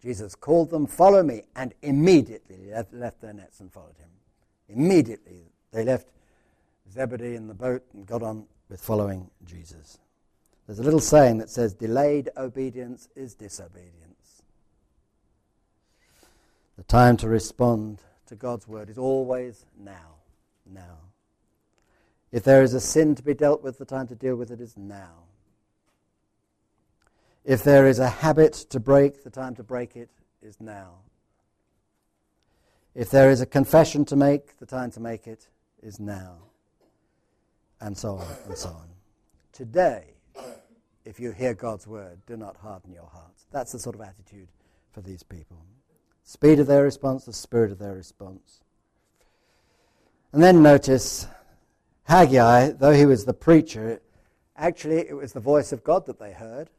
Jesus 0.00 0.34
called 0.34 0.70
them, 0.70 0.86
Follow 0.86 1.22
me, 1.22 1.42
and 1.54 1.74
immediately 1.82 2.56
they 2.56 2.98
left 2.98 3.20
their 3.20 3.34
nets 3.34 3.60
and 3.60 3.70
followed 3.70 3.98
him. 3.98 4.08
Immediately 4.68 5.50
they 5.72 5.84
left 5.84 6.08
Zebedee 6.90 7.34
in 7.34 7.48
the 7.48 7.54
boat 7.54 7.82
and 7.92 8.06
got 8.06 8.22
on 8.22 8.46
with 8.68 8.80
following 8.80 9.30
Jesus. 9.44 9.98
There's 10.66 10.78
a 10.78 10.82
little 10.82 11.00
saying 11.00 11.38
that 11.38 11.50
says, 11.50 11.74
Delayed 11.74 12.30
obedience 12.36 13.08
is 13.14 13.34
disobedience. 13.34 14.13
The 16.76 16.82
time 16.84 17.16
to 17.18 17.28
respond 17.28 18.02
to 18.26 18.34
God's 18.34 18.66
word 18.66 18.90
is 18.90 18.98
always 18.98 19.66
now. 19.78 20.16
Now. 20.66 20.98
If 22.32 22.42
there 22.42 22.62
is 22.62 22.74
a 22.74 22.80
sin 22.80 23.14
to 23.14 23.22
be 23.22 23.34
dealt 23.34 23.62
with, 23.62 23.78
the 23.78 23.84
time 23.84 24.08
to 24.08 24.14
deal 24.14 24.34
with 24.34 24.50
it 24.50 24.60
is 24.60 24.76
now. 24.76 25.24
If 27.44 27.62
there 27.62 27.86
is 27.86 27.98
a 27.98 28.08
habit 28.08 28.54
to 28.70 28.80
break, 28.80 29.22
the 29.22 29.30
time 29.30 29.54
to 29.56 29.62
break 29.62 29.94
it 29.94 30.10
is 30.42 30.60
now. 30.60 30.94
If 32.94 33.10
there 33.10 33.30
is 33.30 33.40
a 33.40 33.46
confession 33.46 34.04
to 34.06 34.16
make, 34.16 34.58
the 34.58 34.66
time 34.66 34.90
to 34.92 35.00
make 35.00 35.26
it 35.26 35.48
is 35.82 36.00
now. 36.00 36.38
And 37.80 37.96
so 37.96 38.16
on 38.16 38.26
and 38.46 38.56
so 38.56 38.70
on. 38.70 38.88
Today, 39.52 40.14
if 41.04 41.20
you 41.20 41.32
hear 41.32 41.54
God's 41.54 41.86
word, 41.86 42.18
do 42.26 42.36
not 42.36 42.56
harden 42.56 42.92
your 42.92 43.08
hearts. 43.12 43.46
That's 43.52 43.72
the 43.72 43.78
sort 43.78 43.94
of 43.94 44.00
attitude 44.00 44.48
for 44.90 45.02
these 45.02 45.22
people. 45.22 45.58
Speed 46.24 46.58
of 46.58 46.66
their 46.66 46.82
response, 46.82 47.24
the 47.24 47.32
spirit 47.32 47.70
of 47.70 47.78
their 47.78 47.94
response. 47.94 48.60
And 50.32 50.42
then 50.42 50.62
notice 50.62 51.28
Haggai, 52.04 52.70
though 52.70 52.92
he 52.92 53.06
was 53.06 53.24
the 53.24 53.34
preacher, 53.34 54.00
actually 54.56 54.98
it 54.98 55.16
was 55.16 55.32
the 55.32 55.40
voice 55.40 55.70
of 55.70 55.84
God 55.84 56.06
that 56.06 56.18
they 56.18 56.32
heard. 56.32 56.70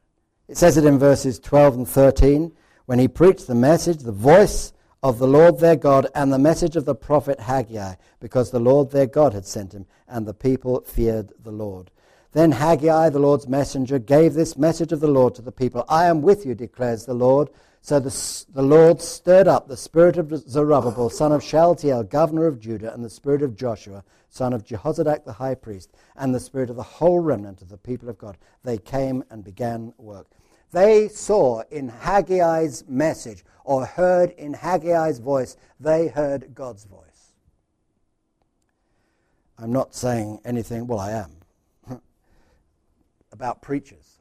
It 0.47 0.57
says 0.57 0.77
it 0.77 0.85
in 0.85 0.99
verses 0.99 1.39
12 1.39 1.75
and 1.75 1.87
13 1.87 2.51
when 2.85 2.99
he 2.99 3.07
preached 3.07 3.47
the 3.47 3.55
message, 3.55 3.99
the 3.99 4.11
voice 4.11 4.73
of 5.01 5.19
the 5.19 5.27
Lord 5.27 5.59
their 5.59 5.75
God, 5.75 6.07
and 6.15 6.33
the 6.33 6.39
message 6.39 6.75
of 6.75 6.85
the 6.85 6.95
prophet 6.95 7.39
Haggai, 7.39 7.95
because 8.19 8.51
the 8.51 8.59
Lord 8.59 8.91
their 8.91 9.05
God 9.05 9.33
had 9.33 9.45
sent 9.45 9.73
him, 9.73 9.85
and 10.07 10.25
the 10.25 10.33
people 10.33 10.81
feared 10.81 11.31
the 11.43 11.51
Lord. 11.51 11.91
Then 12.31 12.51
Haggai, 12.51 13.09
the 13.09 13.19
Lord's 13.19 13.47
messenger, 13.47 13.99
gave 13.99 14.33
this 14.33 14.57
message 14.57 14.91
of 14.91 14.99
the 14.99 15.07
Lord 15.07 15.35
to 15.35 15.41
the 15.41 15.51
people 15.51 15.85
I 15.87 16.05
am 16.05 16.21
with 16.21 16.45
you, 16.45 16.53
declares 16.55 17.05
the 17.05 17.13
Lord. 17.13 17.49
So 17.85 17.99
the, 17.99 18.45
the 18.51 18.63
Lord 18.63 18.99
stirred 18.99 19.47
up 19.47 19.67
the 19.67 19.77
spirit 19.77 20.17
of 20.17 20.35
Zerubbabel, 20.49 21.07
son 21.11 21.31
of 21.31 21.43
Shealtiel, 21.43 22.01
governor 22.01 22.47
of 22.47 22.59
Judah, 22.59 22.91
and 22.91 23.05
the 23.05 23.11
spirit 23.11 23.43
of 23.43 23.55
Joshua, 23.55 24.03
son 24.27 24.53
of 24.53 24.65
Jehozadak 24.65 25.23
the 25.23 25.33
high 25.33 25.53
priest, 25.53 25.91
and 26.15 26.33
the 26.33 26.39
spirit 26.39 26.71
of 26.71 26.77
the 26.77 26.81
whole 26.81 27.19
remnant 27.19 27.61
of 27.61 27.69
the 27.69 27.77
people 27.77 28.09
of 28.09 28.17
God. 28.17 28.39
They 28.63 28.79
came 28.79 29.23
and 29.29 29.43
began 29.43 29.93
work. 29.99 30.25
They 30.71 31.09
saw 31.09 31.61
in 31.69 31.91
Haggai's 31.91 32.85
message, 32.87 33.45
or 33.63 33.85
heard 33.85 34.31
in 34.31 34.55
Haggai's 34.55 35.19
voice, 35.19 35.55
they 35.79 36.07
heard 36.07 36.55
God's 36.55 36.85
voice. 36.85 37.33
I'm 39.59 39.71
not 39.71 39.93
saying 39.93 40.39
anything, 40.43 40.87
well, 40.87 40.99
I 41.01 41.11
am 41.11 41.31
about 43.31 43.61
preachers. 43.61 44.17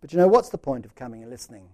But 0.00 0.12
you 0.12 0.18
know, 0.18 0.26
what's 0.26 0.48
the 0.48 0.58
point 0.58 0.84
of 0.84 0.96
coming 0.96 1.22
and 1.22 1.30
listening 1.30 1.68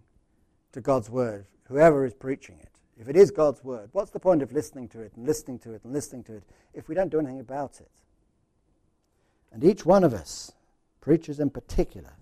to 0.73 0.81
God's 0.81 1.11
word, 1.11 1.47
whoever 1.65 2.05
is 2.05 2.15
preaching 2.15 2.59
it? 2.61 2.69
If 2.99 3.09
it 3.09 3.17
is 3.17 3.31
God's 3.31 3.65
word, 3.65 3.89
what's 3.93 4.11
the 4.11 4.21
point 4.21 4.43
of 4.43 4.53
listening 4.53 4.89
to 4.89 5.01
it 5.01 5.13
and 5.17 5.27
listening 5.27 5.59
to 5.61 5.73
it 5.73 5.83
and 5.85 5.93
listening 5.93 6.23
to 6.25 6.35
it 6.35 6.43
if 6.75 6.89
we 6.89 6.95
don't 6.95 7.11
do 7.11 7.19
anything 7.19 7.41
about 7.41 7.81
it? 7.81 7.91
And 9.53 9.65
each 9.65 9.85
one 9.85 10.05
of 10.05 10.13
us, 10.13 10.53
preachers 11.01 11.41
in 11.41 11.51
particular, 11.51 12.13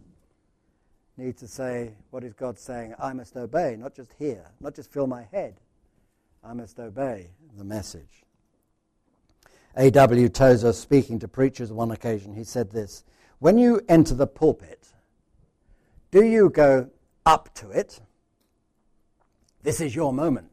need 1.16 1.36
to 1.38 1.48
say, 1.48 1.94
What 2.10 2.24
is 2.24 2.32
God 2.32 2.58
saying? 2.58 2.94
I 2.98 3.12
must 3.12 3.36
obey, 3.36 3.76
not 3.76 3.94
just 3.94 4.14
hear, 4.18 4.44
not 4.60 4.74
just 4.74 4.92
fill 4.92 5.06
my 5.06 5.24
head. 5.32 5.56
I 6.44 6.54
must 6.54 6.78
obey 6.78 7.30
the 7.56 7.64
message. 7.64 8.24
A.W. 9.76 10.28
Tozer, 10.28 10.72
speaking 10.72 11.18
to 11.18 11.28
preachers 11.28 11.70
on 11.70 11.76
one 11.76 11.90
occasion, 11.90 12.34
he 12.34 12.44
said 12.44 12.70
this 12.70 13.04
when 13.38 13.58
you 13.58 13.80
enter 13.88 14.14
the 14.14 14.26
pulpit, 14.26 14.88
do 16.10 16.24
you 16.24 16.50
go 16.50 16.90
up 17.26 17.52
to 17.54 17.70
it? 17.70 18.00
This 19.68 19.82
is 19.82 19.94
your 19.94 20.14
moment. 20.14 20.50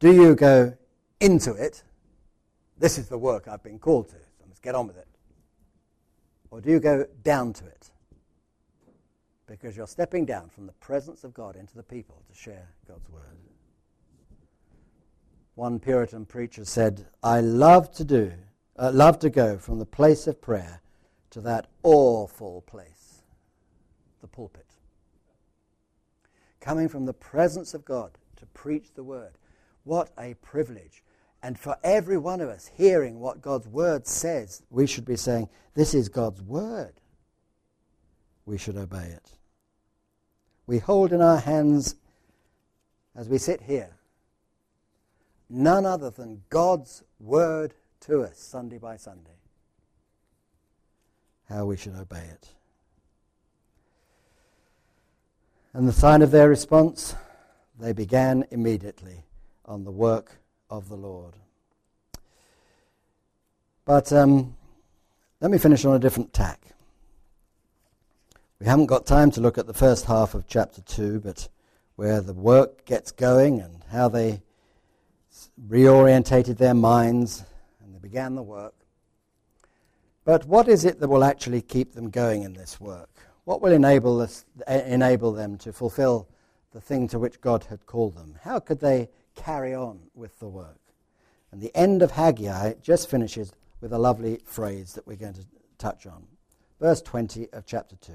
Do 0.00 0.12
you 0.12 0.34
go 0.34 0.76
into 1.20 1.52
it? 1.52 1.84
This 2.78 2.98
is 2.98 3.08
the 3.08 3.16
work 3.16 3.46
I've 3.46 3.62
been 3.62 3.78
called 3.78 4.08
to. 4.08 4.16
So 4.16 4.44
I 4.44 4.48
must 4.48 4.60
get 4.60 4.74
on 4.74 4.88
with 4.88 4.96
it. 4.96 5.06
Or 6.50 6.60
do 6.60 6.68
you 6.68 6.80
go 6.80 7.06
down 7.22 7.52
to 7.52 7.64
it? 7.64 7.92
Because 9.46 9.76
you're 9.76 9.86
stepping 9.86 10.24
down 10.24 10.48
from 10.48 10.66
the 10.66 10.72
presence 10.72 11.22
of 11.22 11.32
God 11.32 11.54
into 11.54 11.76
the 11.76 11.84
people 11.84 12.24
to 12.28 12.36
share 12.36 12.68
God's 12.88 13.08
word. 13.08 13.38
One 15.54 15.78
Puritan 15.78 16.26
preacher 16.26 16.64
said, 16.64 17.06
I 17.22 17.40
love 17.40 17.92
to 17.92 18.04
do 18.04 18.32
uh, 18.76 18.90
love 18.92 19.20
to 19.20 19.30
go 19.30 19.58
from 19.58 19.78
the 19.78 19.86
place 19.86 20.26
of 20.26 20.40
prayer 20.40 20.80
to 21.30 21.40
that 21.42 21.68
awful 21.84 22.62
place, 22.62 23.22
the 24.22 24.26
pulpit. 24.26 24.69
Coming 26.60 26.88
from 26.88 27.06
the 27.06 27.14
presence 27.14 27.74
of 27.74 27.84
God 27.84 28.18
to 28.36 28.46
preach 28.46 28.92
the 28.94 29.02
word. 29.02 29.32
What 29.84 30.10
a 30.18 30.34
privilege. 30.34 31.02
And 31.42 31.58
for 31.58 31.76
every 31.82 32.18
one 32.18 32.40
of 32.40 32.48
us 32.48 32.70
hearing 32.74 33.18
what 33.18 33.40
God's 33.40 33.66
word 33.66 34.06
says, 34.06 34.62
we 34.68 34.86
should 34.86 35.06
be 35.06 35.16
saying, 35.16 35.48
This 35.74 35.94
is 35.94 36.08
God's 36.08 36.42
word. 36.42 37.00
We 38.44 38.58
should 38.58 38.76
obey 38.76 39.06
it. 39.06 39.30
We 40.66 40.78
hold 40.78 41.12
in 41.12 41.22
our 41.22 41.38
hands, 41.38 41.96
as 43.16 43.28
we 43.28 43.38
sit 43.38 43.62
here, 43.62 43.96
none 45.48 45.86
other 45.86 46.10
than 46.10 46.42
God's 46.50 47.02
word 47.18 47.74
to 48.00 48.22
us 48.22 48.38
Sunday 48.38 48.78
by 48.78 48.96
Sunday. 48.96 49.30
How 51.48 51.66
we 51.66 51.76
should 51.76 51.94
obey 51.96 52.24
it. 52.32 52.48
And 55.72 55.86
the 55.86 55.92
sign 55.92 56.22
of 56.22 56.32
their 56.32 56.48
response, 56.48 57.14
they 57.78 57.92
began 57.92 58.44
immediately 58.50 59.24
on 59.64 59.84
the 59.84 59.92
work 59.92 60.38
of 60.68 60.88
the 60.88 60.96
Lord. 60.96 61.34
But 63.84 64.12
um, 64.12 64.56
let 65.40 65.50
me 65.50 65.58
finish 65.58 65.84
on 65.84 65.94
a 65.94 65.98
different 66.00 66.32
tack. 66.32 66.60
We 68.58 68.66
haven't 68.66 68.86
got 68.86 69.06
time 69.06 69.30
to 69.32 69.40
look 69.40 69.58
at 69.58 69.66
the 69.66 69.74
first 69.74 70.04
half 70.04 70.34
of 70.34 70.46
chapter 70.46 70.82
2, 70.82 71.20
but 71.20 71.48
where 71.96 72.20
the 72.20 72.34
work 72.34 72.84
gets 72.84 73.12
going 73.12 73.60
and 73.60 73.84
how 73.90 74.08
they 74.08 74.42
reorientated 75.68 76.58
their 76.58 76.74
minds 76.74 77.44
and 77.82 77.94
they 77.94 77.98
began 77.98 78.34
the 78.34 78.42
work. 78.42 78.74
But 80.24 80.46
what 80.46 80.68
is 80.68 80.84
it 80.84 81.00
that 81.00 81.08
will 81.08 81.24
actually 81.24 81.62
keep 81.62 81.94
them 81.94 82.10
going 82.10 82.42
in 82.42 82.54
this 82.54 82.80
work? 82.80 83.19
What 83.44 83.62
will 83.62 83.72
enable, 83.72 84.20
us, 84.20 84.44
enable 84.68 85.32
them 85.32 85.56
to 85.58 85.72
fulfill 85.72 86.28
the 86.72 86.80
thing 86.80 87.08
to 87.08 87.18
which 87.18 87.40
God 87.40 87.64
had 87.64 87.86
called 87.86 88.16
them? 88.16 88.38
How 88.42 88.60
could 88.60 88.80
they 88.80 89.08
carry 89.34 89.74
on 89.74 90.00
with 90.14 90.38
the 90.38 90.48
work? 90.48 90.78
And 91.50 91.60
the 91.60 91.74
end 91.74 92.02
of 92.02 92.12
Haggai 92.12 92.74
just 92.82 93.10
finishes 93.10 93.52
with 93.80 93.92
a 93.92 93.98
lovely 93.98 94.40
phrase 94.44 94.92
that 94.94 95.06
we're 95.06 95.16
going 95.16 95.34
to 95.34 95.46
touch 95.78 96.06
on. 96.06 96.26
Verse 96.78 97.02
20 97.02 97.48
of 97.52 97.66
chapter 97.66 97.96
2. 97.96 98.12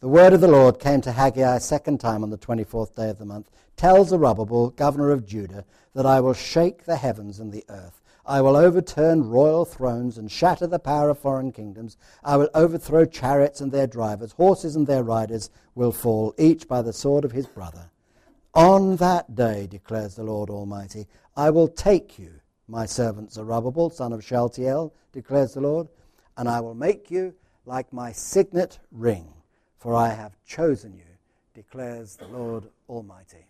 The 0.00 0.08
word 0.08 0.32
of 0.32 0.40
the 0.40 0.48
Lord 0.48 0.80
came 0.80 1.00
to 1.02 1.12
Haggai 1.12 1.56
a 1.56 1.60
second 1.60 1.98
time 1.98 2.24
on 2.24 2.30
the 2.30 2.38
24th 2.38 2.96
day 2.96 3.08
of 3.08 3.18
the 3.18 3.24
month. 3.24 3.50
Tell 3.76 4.04
Zerubbabel, 4.04 4.70
governor 4.70 5.10
of 5.10 5.24
Judah, 5.24 5.64
that 5.94 6.06
I 6.06 6.20
will 6.20 6.34
shake 6.34 6.84
the 6.84 6.96
heavens 6.96 7.38
and 7.38 7.52
the 7.52 7.64
earth 7.68 8.01
I 8.24 8.40
will 8.40 8.56
overturn 8.56 9.28
royal 9.28 9.64
thrones 9.64 10.16
and 10.16 10.30
shatter 10.30 10.66
the 10.66 10.78
power 10.78 11.10
of 11.10 11.18
foreign 11.18 11.50
kingdoms. 11.50 11.96
I 12.22 12.36
will 12.36 12.48
overthrow 12.54 13.04
chariots 13.04 13.60
and 13.60 13.72
their 13.72 13.88
drivers. 13.88 14.32
Horses 14.32 14.76
and 14.76 14.86
their 14.86 15.02
riders 15.02 15.50
will 15.74 15.92
fall, 15.92 16.32
each 16.38 16.68
by 16.68 16.82
the 16.82 16.92
sword 16.92 17.24
of 17.24 17.32
his 17.32 17.46
brother. 17.46 17.90
On 18.54 18.96
that 18.96 19.34
day, 19.34 19.66
declares 19.66 20.14
the 20.14 20.22
Lord 20.22 20.50
Almighty, 20.50 21.08
I 21.36 21.50
will 21.50 21.68
take 21.68 22.18
you, 22.18 22.34
my 22.68 22.86
servant 22.86 23.32
Zerubbabel, 23.32 23.90
son 23.90 24.12
of 24.12 24.24
Shealtiel, 24.24 24.94
declares 25.12 25.54
the 25.54 25.60
Lord, 25.60 25.88
and 26.36 26.48
I 26.48 26.60
will 26.60 26.74
make 26.74 27.10
you 27.10 27.34
like 27.66 27.92
my 27.92 28.12
signet 28.12 28.78
ring, 28.92 29.32
for 29.78 29.94
I 29.94 30.10
have 30.10 30.36
chosen 30.46 30.94
you, 30.94 31.04
declares 31.54 32.16
the 32.16 32.28
Lord 32.28 32.68
Almighty. 32.88 33.46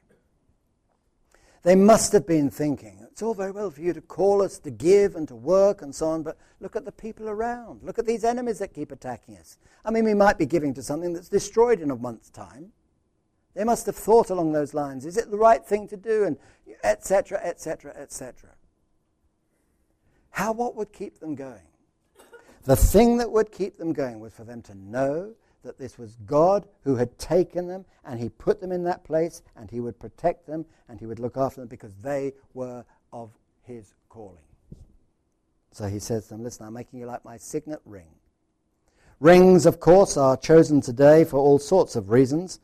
They 1.62 1.76
must 1.76 2.12
have 2.12 2.26
been 2.26 2.50
thinking, 2.50 2.98
it's 3.02 3.22
all 3.22 3.34
very 3.34 3.52
well 3.52 3.70
for 3.70 3.80
you 3.80 3.92
to 3.92 4.00
call 4.00 4.42
us 4.42 4.58
to 4.60 4.70
give 4.70 5.14
and 5.14 5.28
to 5.28 5.36
work 5.36 5.82
and 5.82 5.94
so 5.94 6.08
on, 6.08 6.22
but 6.22 6.36
look 6.60 6.74
at 6.74 6.84
the 6.84 6.92
people 6.92 7.28
around. 7.28 7.82
Look 7.82 7.98
at 7.98 8.06
these 8.06 8.24
enemies 8.24 8.58
that 8.58 8.74
keep 8.74 8.90
attacking 8.90 9.36
us. 9.36 9.58
I 9.84 9.90
mean, 9.90 10.04
we 10.04 10.14
might 10.14 10.38
be 10.38 10.46
giving 10.46 10.74
to 10.74 10.82
something 10.82 11.12
that's 11.12 11.28
destroyed 11.28 11.80
in 11.80 11.90
a 11.90 11.96
month's 11.96 12.30
time. 12.30 12.72
They 13.54 13.64
must 13.64 13.86
have 13.86 13.96
thought 13.96 14.30
along 14.30 14.52
those 14.52 14.74
lines. 14.74 15.04
Is 15.04 15.16
it 15.16 15.30
the 15.30 15.36
right 15.36 15.64
thing 15.64 15.86
to 15.88 15.96
do? 15.96 16.24
And 16.24 16.38
etc., 16.82 17.38
etc., 17.44 17.94
etc. 17.96 18.50
How, 20.30 20.52
what 20.52 20.74
would 20.74 20.92
keep 20.92 21.20
them 21.20 21.34
going? 21.34 21.68
The 22.64 22.76
thing 22.76 23.18
that 23.18 23.30
would 23.30 23.52
keep 23.52 23.76
them 23.76 23.92
going 23.92 24.20
was 24.20 24.32
for 24.32 24.44
them 24.44 24.62
to 24.62 24.74
know 24.74 25.34
that 25.62 25.78
this 25.78 25.98
was 25.98 26.16
God 26.26 26.66
who 26.84 26.96
had 26.96 27.18
taken 27.18 27.68
them 27.68 27.84
and 28.04 28.18
he 28.20 28.28
put 28.28 28.60
them 28.60 28.72
in 28.72 28.84
that 28.84 29.04
place 29.04 29.42
and 29.56 29.70
he 29.70 29.80
would 29.80 29.98
protect 29.98 30.46
them 30.46 30.64
and 30.88 30.98
he 30.98 31.06
would 31.06 31.18
look 31.18 31.36
after 31.36 31.60
them 31.60 31.68
because 31.68 31.94
they 31.96 32.32
were 32.54 32.84
of 33.12 33.30
his 33.62 33.94
calling. 34.08 34.42
So 35.72 35.86
he 35.86 35.98
says 35.98 36.24
to 36.24 36.30
them, 36.30 36.42
Listen, 36.42 36.66
I'm 36.66 36.74
making 36.74 36.98
you 36.98 37.06
like 37.06 37.24
my 37.24 37.36
signet 37.36 37.80
ring. 37.84 38.08
Rings, 39.20 39.66
of 39.66 39.80
course, 39.80 40.16
are 40.16 40.36
chosen 40.36 40.80
today 40.80 41.24
for 41.24 41.38
all 41.38 41.58
sorts 41.58 41.96
of 41.96 42.10
reasons, 42.10 42.60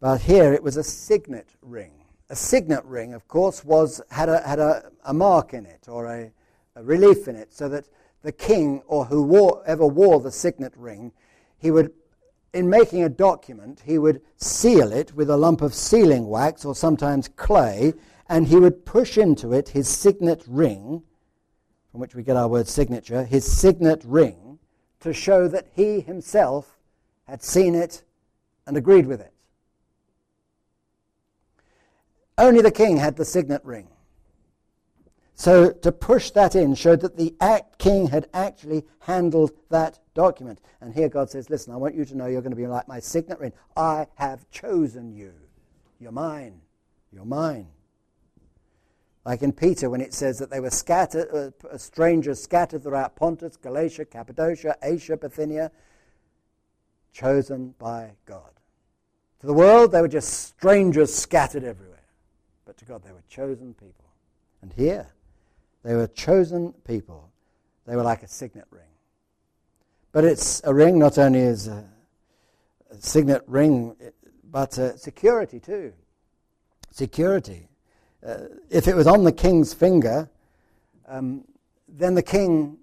but 0.00 0.20
here 0.20 0.52
it 0.52 0.62
was 0.62 0.76
a 0.76 0.84
signet 0.84 1.48
ring. 1.60 1.92
A 2.30 2.36
signet 2.36 2.84
ring, 2.84 3.14
of 3.14 3.28
course, 3.28 3.64
was, 3.64 4.00
had, 4.10 4.28
a, 4.28 4.40
had 4.46 4.58
a, 4.58 4.90
a 5.04 5.12
mark 5.12 5.52
in 5.52 5.66
it 5.66 5.88
or 5.88 6.06
a, 6.06 6.32
a 6.76 6.82
relief 6.82 7.28
in 7.28 7.36
it 7.36 7.52
so 7.52 7.68
that 7.68 7.88
the 8.22 8.32
king 8.32 8.82
or 8.86 9.04
whoever 9.04 9.86
wore 9.86 10.20
the 10.20 10.30
signet 10.30 10.72
ring, 10.76 11.12
he 11.58 11.70
would, 11.70 11.92
in 12.52 12.68
making 12.68 13.02
a 13.02 13.08
document, 13.08 13.82
he 13.84 13.98
would 13.98 14.20
seal 14.36 14.92
it 14.92 15.14
with 15.14 15.30
a 15.30 15.36
lump 15.36 15.62
of 15.62 15.74
sealing 15.74 16.26
wax 16.26 16.64
or 16.64 16.74
sometimes 16.74 17.28
clay, 17.28 17.94
and 18.28 18.46
he 18.46 18.56
would 18.56 18.84
push 18.84 19.16
into 19.16 19.52
it 19.52 19.70
his 19.70 19.88
signet 19.88 20.44
ring, 20.46 21.02
from 21.90 22.00
which 22.00 22.14
we 22.14 22.22
get 22.22 22.36
our 22.36 22.48
word 22.48 22.68
signature, 22.68 23.24
his 23.24 23.50
signet 23.50 24.02
ring, 24.04 24.58
to 25.00 25.12
show 25.12 25.48
that 25.48 25.68
he 25.74 26.00
himself 26.00 26.78
had 27.26 27.42
seen 27.42 27.74
it 27.74 28.02
and 28.66 28.76
agreed 28.76 29.06
with 29.06 29.20
it. 29.20 29.32
Only 32.38 32.62
the 32.62 32.70
king 32.70 32.96
had 32.96 33.16
the 33.16 33.24
signet 33.24 33.64
ring. 33.64 33.88
So 35.34 35.72
to 35.72 35.92
push 35.92 36.30
that 36.30 36.54
in 36.54 36.74
showed 36.74 37.00
that 37.00 37.16
the 37.16 37.34
act 37.40 37.78
king 37.78 38.08
had 38.08 38.28
actually 38.34 38.84
handled 39.00 39.52
that 39.70 39.98
document. 40.14 40.60
And 40.80 40.94
here 40.94 41.08
God 41.08 41.30
says, 41.30 41.50
Listen, 41.50 41.72
I 41.72 41.76
want 41.76 41.94
you 41.94 42.04
to 42.04 42.16
know 42.16 42.26
you're 42.26 42.42
going 42.42 42.50
to 42.50 42.56
be 42.56 42.66
like 42.66 42.86
my 42.88 43.00
signet 43.00 43.40
ring. 43.40 43.52
I 43.76 44.06
have 44.16 44.48
chosen 44.50 45.12
you. 45.12 45.32
You're 45.98 46.12
mine. 46.12 46.60
You're 47.12 47.24
mine. 47.24 47.68
Like 49.24 49.42
in 49.42 49.52
Peter, 49.52 49.88
when 49.88 50.00
it 50.00 50.12
says 50.12 50.38
that 50.38 50.50
they 50.50 50.58
were 50.58 50.70
scattered, 50.70 51.54
uh, 51.70 51.78
strangers 51.78 52.42
scattered 52.42 52.82
throughout 52.82 53.14
Pontus, 53.14 53.56
Galatia, 53.56 54.04
Cappadocia, 54.04 54.76
Asia, 54.82 55.16
Bithynia, 55.16 55.70
chosen 57.12 57.74
by 57.78 58.12
God. 58.26 58.50
To 59.40 59.46
the 59.46 59.52
world, 59.52 59.92
they 59.92 60.00
were 60.00 60.08
just 60.08 60.32
strangers 60.32 61.14
scattered 61.14 61.62
everywhere. 61.62 62.02
But 62.64 62.76
to 62.78 62.84
God, 62.84 63.04
they 63.04 63.12
were 63.12 63.22
chosen 63.28 63.74
people. 63.74 64.06
And 64.60 64.72
here, 64.72 65.06
they 65.84 65.94
were 65.94 66.06
chosen 66.06 66.72
people. 66.84 67.30
They 67.86 67.96
were 67.96 68.02
like 68.02 68.22
a 68.22 68.28
signet 68.28 68.66
ring. 68.70 68.82
But 70.12 70.24
it's 70.24 70.60
a 70.64 70.72
ring 70.72 70.98
not 70.98 71.18
only 71.18 71.42
as 71.42 71.68
a, 71.68 71.84
a 72.90 72.96
signet 72.96 73.42
ring, 73.46 73.96
but 74.44 74.74
security 74.74 75.58
too. 75.58 75.92
Security. 76.90 77.68
Uh, 78.24 78.44
if 78.70 78.86
it 78.86 78.94
was 78.94 79.06
on 79.06 79.24
the 79.24 79.32
king's 79.32 79.74
finger, 79.74 80.28
um, 81.08 81.44
then 81.88 82.14
the 82.14 82.22
king 82.22 82.78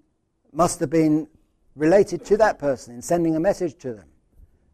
must 0.52 0.80
have 0.80 0.90
been 0.90 1.28
related 1.76 2.24
to 2.26 2.36
that 2.36 2.58
person 2.58 2.94
in 2.94 3.02
sending 3.02 3.36
a 3.36 3.40
message 3.40 3.78
to 3.78 3.94
them, 3.94 4.08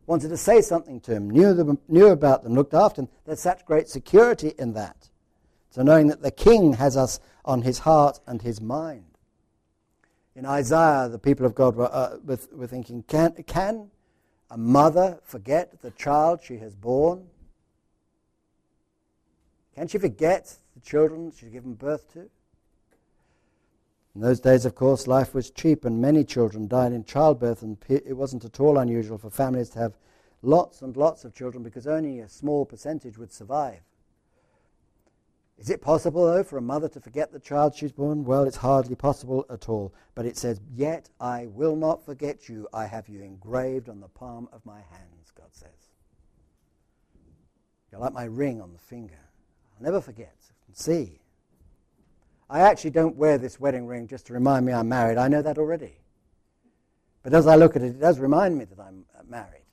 wanted 0.07 0.29
to 0.29 0.37
say 0.37 0.61
something 0.61 1.01
to 1.01 1.13
him, 1.13 1.31
knew, 1.31 1.55
them, 1.55 1.79
knew 1.89 2.09
about 2.09 2.43
them, 2.43 2.55
looked 2.55 2.75
after 2.75 3.03
them. 3.03 3.11
There's 3.25 3.41
such 3.41 3.65
great 3.65 3.89
security 3.89 4.55
in 4.59 4.73
that. 4.73 5.09
So 5.77 5.83
knowing 5.83 6.07
that 6.07 6.23
the 6.23 6.31
king 6.31 6.73
has 6.73 6.97
us 6.97 7.21
on 7.45 7.61
his 7.61 7.81
heart 7.81 8.19
and 8.27 8.41
his 8.41 8.63
mind. 8.63 9.19
In 10.35 10.47
Isaiah, 10.47 11.11
the 11.11 11.19
people 11.19 11.45
of 11.45 11.55
God 11.55 11.77
were, 11.77 11.95
uh, 11.95 12.17
were, 12.25 12.67
thinking, 12.67 13.03
can, 13.03 13.35
can 13.47 13.91
a 14.51 14.57
mother 14.57 15.19
forget 15.23 15.83
the 15.83 15.91
child 15.91 16.41
she 16.43 16.57
has 16.57 16.75
born? 16.75 17.27
Can 19.75 19.87
she 19.87 19.99
forget 19.99 20.57
the 20.75 20.81
children 20.81 21.31
she's 21.39 21.51
given 21.51 21.75
birth 21.75 22.11
to? 22.15 22.21
In 24.15 24.23
those 24.23 24.41
days, 24.41 24.65
of 24.65 24.75
course, 24.75 25.07
life 25.07 25.35
was 25.35 25.51
cheap 25.51 25.85
and 25.85 26.01
many 26.01 26.25
children 26.25 26.69
died 26.69 26.93
in 26.95 27.05
childbirth, 27.05 27.61
and 27.61 27.77
it 27.91 28.17
wasn't 28.17 28.47
at 28.47 28.61
all 28.61 28.79
unusual 28.79 29.19
for 29.19 29.29
families 29.29 29.69
to 29.71 29.79
have 29.81 29.99
lots 30.41 30.81
and 30.81 30.97
lots 30.97 31.27
of 31.27 31.35
children 31.35 31.63
because 31.63 31.87
only 31.87 32.21
a 32.21 32.29
small 32.31 32.65
percentage 32.65 33.19
would 33.19 33.31
survive. 33.31 33.83
Is 35.59 35.71
it 35.71 35.81
possible, 35.81 36.27
though, 36.27 36.43
for 36.43 36.59
a 36.59 36.63
mother 36.63 36.89
to 36.89 37.01
forget 37.01 37.33
the 37.33 37.41
child 37.41 37.75
she's 37.75 37.93
born? 37.93 38.25
Well, 38.25 38.45
it's 38.45 38.59
hardly 38.59 38.95
possible 38.95 39.47
at 39.49 39.69
all. 39.69 39.95
But 40.15 40.27
it 40.27 40.37
says, 40.37 40.61
Yet 40.75 41.09
I 41.19 41.47
will 41.47 41.77
not 41.77 42.05
forget 42.05 42.49
you. 42.49 42.69
I 42.75 42.87
have 42.87 43.09
you 43.09 43.23
engraved 43.23 43.89
on 43.89 44.01
the 44.01 44.09
palm 44.09 44.49
of 44.53 44.65
my 44.67 44.81
hands, 44.91 45.33
God 45.35 45.49
says. 45.53 45.71
You're 47.91 48.01
like 48.01 48.13
my 48.13 48.25
ring 48.25 48.61
on 48.61 48.73
the 48.73 48.79
finger. 48.79 49.19
I'll 49.77 49.85
never 49.85 50.01
forget. 50.01 50.35
See. 50.75 51.21
I 52.51 52.61
actually 52.61 52.91
don't 52.91 53.17
wear 53.17 53.39
this 53.39 53.59
wedding 53.59 53.87
ring 53.87 54.07
just 54.07 54.27
to 54.27 54.35
remind 54.35 54.67
me 54.67 54.73
I'm 54.73 54.89
married. 54.89 55.19
I 55.19 55.27
know 55.27 55.43
that 55.43 55.59
already. 55.59 55.97
But 57.23 57.35
as 57.35 57.47
I 57.47 57.57
look 57.57 57.75
at 57.75 57.83
it, 57.83 57.89
it 57.89 58.01
does 58.01 58.21
remind 58.21 58.57
me 58.57 58.67
that 58.67 58.79
I'm 58.79 59.05
uh, 59.19 59.23
married. 59.27 59.65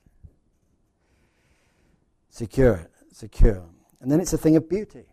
Secure, 2.30 2.88
secure. 3.12 3.62
And 4.00 4.10
then 4.10 4.18
it's 4.18 4.32
a 4.32 4.38
thing 4.38 4.56
of 4.56 4.68
beauty 4.68 5.04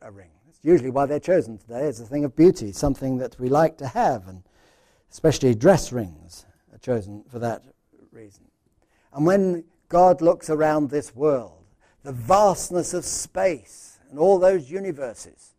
a 0.00 0.10
ring. 0.10 0.30
It's 0.48 0.60
usually 0.62 0.90
why 0.90 1.06
they're 1.06 1.20
chosen 1.20 1.58
today 1.58 1.86
It's 1.86 2.00
a 2.00 2.06
thing 2.06 2.24
of 2.24 2.34
beauty, 2.36 2.72
something 2.72 3.18
that 3.18 3.38
we 3.38 3.48
like 3.48 3.76
to 3.78 3.86
have, 3.88 4.28
and 4.28 4.42
especially 5.10 5.54
dress 5.54 5.92
rings 5.92 6.46
are 6.72 6.78
chosen 6.78 7.24
for 7.30 7.38
that 7.40 7.62
reason. 8.12 8.44
And 9.12 9.26
when 9.26 9.64
God 9.88 10.20
looks 10.20 10.50
around 10.50 10.90
this 10.90 11.14
world, 11.14 11.64
the 12.02 12.12
vastness 12.12 12.94
of 12.94 13.04
space 13.04 13.98
and 14.10 14.18
all 14.18 14.38
those 14.38 14.70
universes, 14.70 15.54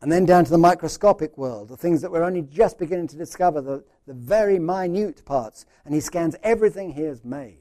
and 0.00 0.12
then 0.12 0.26
down 0.26 0.44
to 0.44 0.50
the 0.50 0.58
microscopic 0.58 1.38
world, 1.38 1.68
the 1.68 1.76
things 1.76 2.02
that 2.02 2.10
we're 2.10 2.24
only 2.24 2.42
just 2.42 2.78
beginning 2.78 3.08
to 3.08 3.16
discover, 3.16 3.60
the, 3.60 3.84
the 4.06 4.12
very 4.12 4.58
minute 4.58 5.24
parts, 5.24 5.64
and 5.84 5.94
he 5.94 6.00
scans 6.00 6.36
everything 6.42 6.92
he 6.92 7.02
has 7.02 7.24
made. 7.24 7.58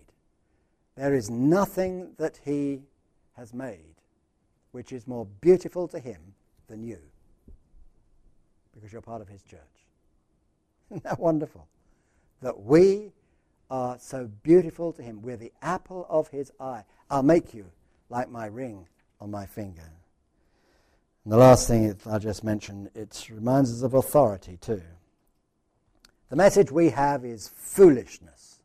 There 0.96 1.14
is 1.14 1.30
nothing 1.30 2.14
that 2.18 2.40
he 2.44 2.82
has 3.38 3.54
made 3.54 3.93
which 4.74 4.92
is 4.92 5.08
more 5.08 5.26
beautiful 5.40 5.88
to 5.88 6.00
him 6.00 6.20
than 6.68 6.84
you 6.84 6.98
because 8.74 8.92
you're 8.92 9.02
part 9.02 9.22
of 9.22 9.30
his 9.30 9.44
church. 9.44 9.60
Isn't 10.90 11.04
that 11.04 11.20
wonderful? 11.20 11.68
That 12.42 12.64
we 12.64 13.14
are 13.70 13.98
so 14.00 14.30
beautiful 14.42 14.92
to 14.94 15.02
him. 15.02 15.22
We're 15.22 15.38
the 15.38 15.54
apple 15.62 16.06
of 16.10 16.28
his 16.28 16.52
eye. 16.60 16.84
I'll 17.10 17.24
make 17.24 17.54
you 17.54 17.66
like 18.10 18.30
my 18.30 18.48
ring 18.48 18.88
on 19.22 19.32
my 19.32 19.46
finger. 19.46 19.90
And 21.24 21.32
the 21.32 21.38
last 21.38 21.68
thing 21.68 21.96
I 22.10 22.18
just 22.18 22.44
mentioned, 22.44 22.90
it 22.96 23.28
reminds 23.32 23.72
us 23.72 23.84
of 23.84 23.94
authority 23.94 24.58
too. 24.60 24.82
The 26.30 26.36
message 26.36 26.72
we 26.72 26.90
have 26.90 27.24
is 27.24 27.48
foolishness 27.48 28.60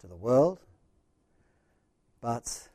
to 0.00 0.06
the 0.06 0.14
world, 0.14 0.60
but 2.20 2.68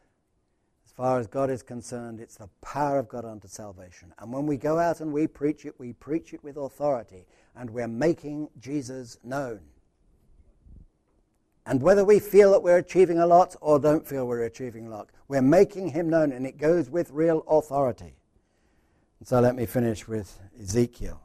far 0.97 1.19
as 1.19 1.27
God 1.27 1.51
is 1.51 1.61
concerned, 1.61 2.19
it's 2.19 2.37
the 2.37 2.49
power 2.61 2.97
of 2.97 3.07
God 3.07 3.23
unto 3.23 3.47
salvation. 3.47 4.11
And 4.17 4.33
when 4.33 4.47
we 4.47 4.57
go 4.57 4.79
out 4.79 4.99
and 4.99 5.13
we 5.13 5.27
preach 5.27 5.63
it, 5.63 5.75
we 5.77 5.93
preach 5.93 6.33
it 6.33 6.43
with 6.43 6.57
authority, 6.57 7.27
and 7.55 7.69
we're 7.69 7.87
making 7.87 8.49
Jesus 8.59 9.19
known. 9.23 9.59
And 11.67 11.83
whether 11.83 12.03
we 12.03 12.17
feel 12.17 12.51
that 12.51 12.63
we're 12.63 12.77
achieving 12.77 13.19
a 13.19 13.27
lot 13.27 13.55
or 13.61 13.77
don't 13.77 14.07
feel 14.07 14.25
we're 14.25 14.43
achieving 14.43 14.87
a 14.87 14.89
lot, 14.89 15.09
we're 15.27 15.41
making 15.43 15.89
him 15.89 16.09
known, 16.09 16.31
and 16.31 16.47
it 16.47 16.57
goes 16.57 16.89
with 16.89 17.11
real 17.11 17.43
authority. 17.47 18.15
And 19.19 19.27
so 19.27 19.39
let 19.39 19.55
me 19.55 19.67
finish 19.67 20.07
with 20.07 20.39
Ezekiel. 20.59 21.21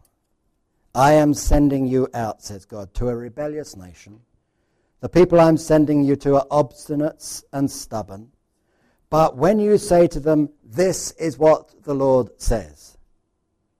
I 0.94 1.14
am 1.14 1.32
sending 1.32 1.86
you 1.86 2.08
out, 2.12 2.42
says 2.42 2.66
God, 2.66 2.92
to 2.94 3.08
a 3.08 3.16
rebellious 3.16 3.74
nation. 3.74 4.20
The 5.00 5.08
people 5.08 5.40
I'm 5.40 5.56
sending 5.56 6.04
you 6.04 6.16
to 6.16 6.34
are 6.36 6.46
obstinate 6.50 7.42
and 7.54 7.70
stubborn. 7.70 8.32
But 9.12 9.36
when 9.36 9.58
you 9.58 9.76
say 9.76 10.06
to 10.06 10.20
them, 10.20 10.48
This 10.64 11.10
is 11.12 11.36
what 11.36 11.84
the 11.84 11.94
Lord 11.94 12.30
says, 12.40 12.96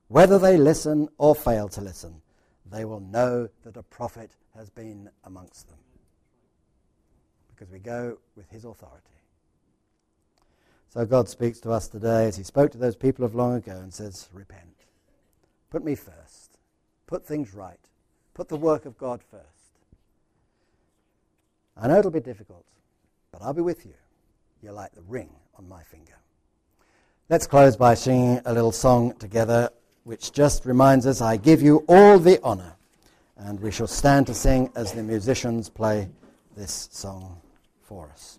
whether 0.09 0.39
they 0.39 0.59
listen 0.59 1.09
or 1.17 1.35
fail 1.35 1.71
to 1.71 1.81
listen, 1.81 2.21
they 2.71 2.85
will 2.85 3.01
know 3.01 3.49
that 3.65 3.79
a 3.79 3.83
prophet 3.83 4.33
has 4.55 4.69
been 4.69 5.09
amongst 5.25 5.71
them. 5.71 5.79
Because 7.49 7.73
we 7.73 7.79
go 7.79 8.19
with 8.37 8.51
his 8.51 8.67
authority. 8.67 9.09
So 10.91 11.07
God 11.07 11.31
speaks 11.31 11.61
to 11.61 11.71
us 11.71 11.89
today 11.89 12.27
as 12.27 12.37
he 12.37 12.43
spoke 12.43 12.71
to 12.73 12.79
those 12.79 12.97
people 12.97 13.25
of 13.25 13.35
long 13.35 13.55
ago 13.55 13.73
and 13.73 13.95
says, 13.95 14.29
Repent. 14.35 14.85
Put 15.71 15.83
me 15.83 15.95
first. 15.95 16.59
Put 17.07 17.27
things 17.27 17.55
right. 17.55 17.81
Put 18.35 18.51
the 18.51 18.59
work 18.59 18.85
of 18.85 18.99
God 18.99 19.23
first. 19.23 19.47
I 21.75 21.89
know 21.89 22.01
it'll 22.01 22.11
be 22.11 22.21
difficult, 22.21 22.67
but 23.33 23.41
I'll 23.41 23.55
be 23.55 23.63
with 23.63 23.87
you. 23.87 23.95
You're 24.63 24.73
like 24.73 24.95
the 24.95 25.03
ring 25.03 25.29
on 25.59 25.69
my 25.69 25.83
finger. 25.83 26.13
Let's 27.29 27.49
close 27.49 27.77
by 27.77 27.95
singing 27.95 28.41
a 28.45 28.55
little 28.55 28.71
song 28.71 29.13
together, 29.17 29.71
which 30.05 30.33
just 30.33 30.65
reminds 30.65 31.05
us 31.05 31.21
I 31.21 31.37
give 31.37 31.61
you 31.61 31.85
all 31.89 32.21
the 32.21 32.41
honor. 32.45 32.77
And 33.37 33.59
we 33.59 33.73
shall 33.73 33.89
stand 33.89 34.29
to 34.29 34.35
sing 34.35 34.71
as 34.77 34.93
the 34.93 35.03
musicians 35.03 35.69
play 35.69 36.09
this 36.57 36.89
song 36.93 37.41
for 37.83 38.09
us. 38.11 38.39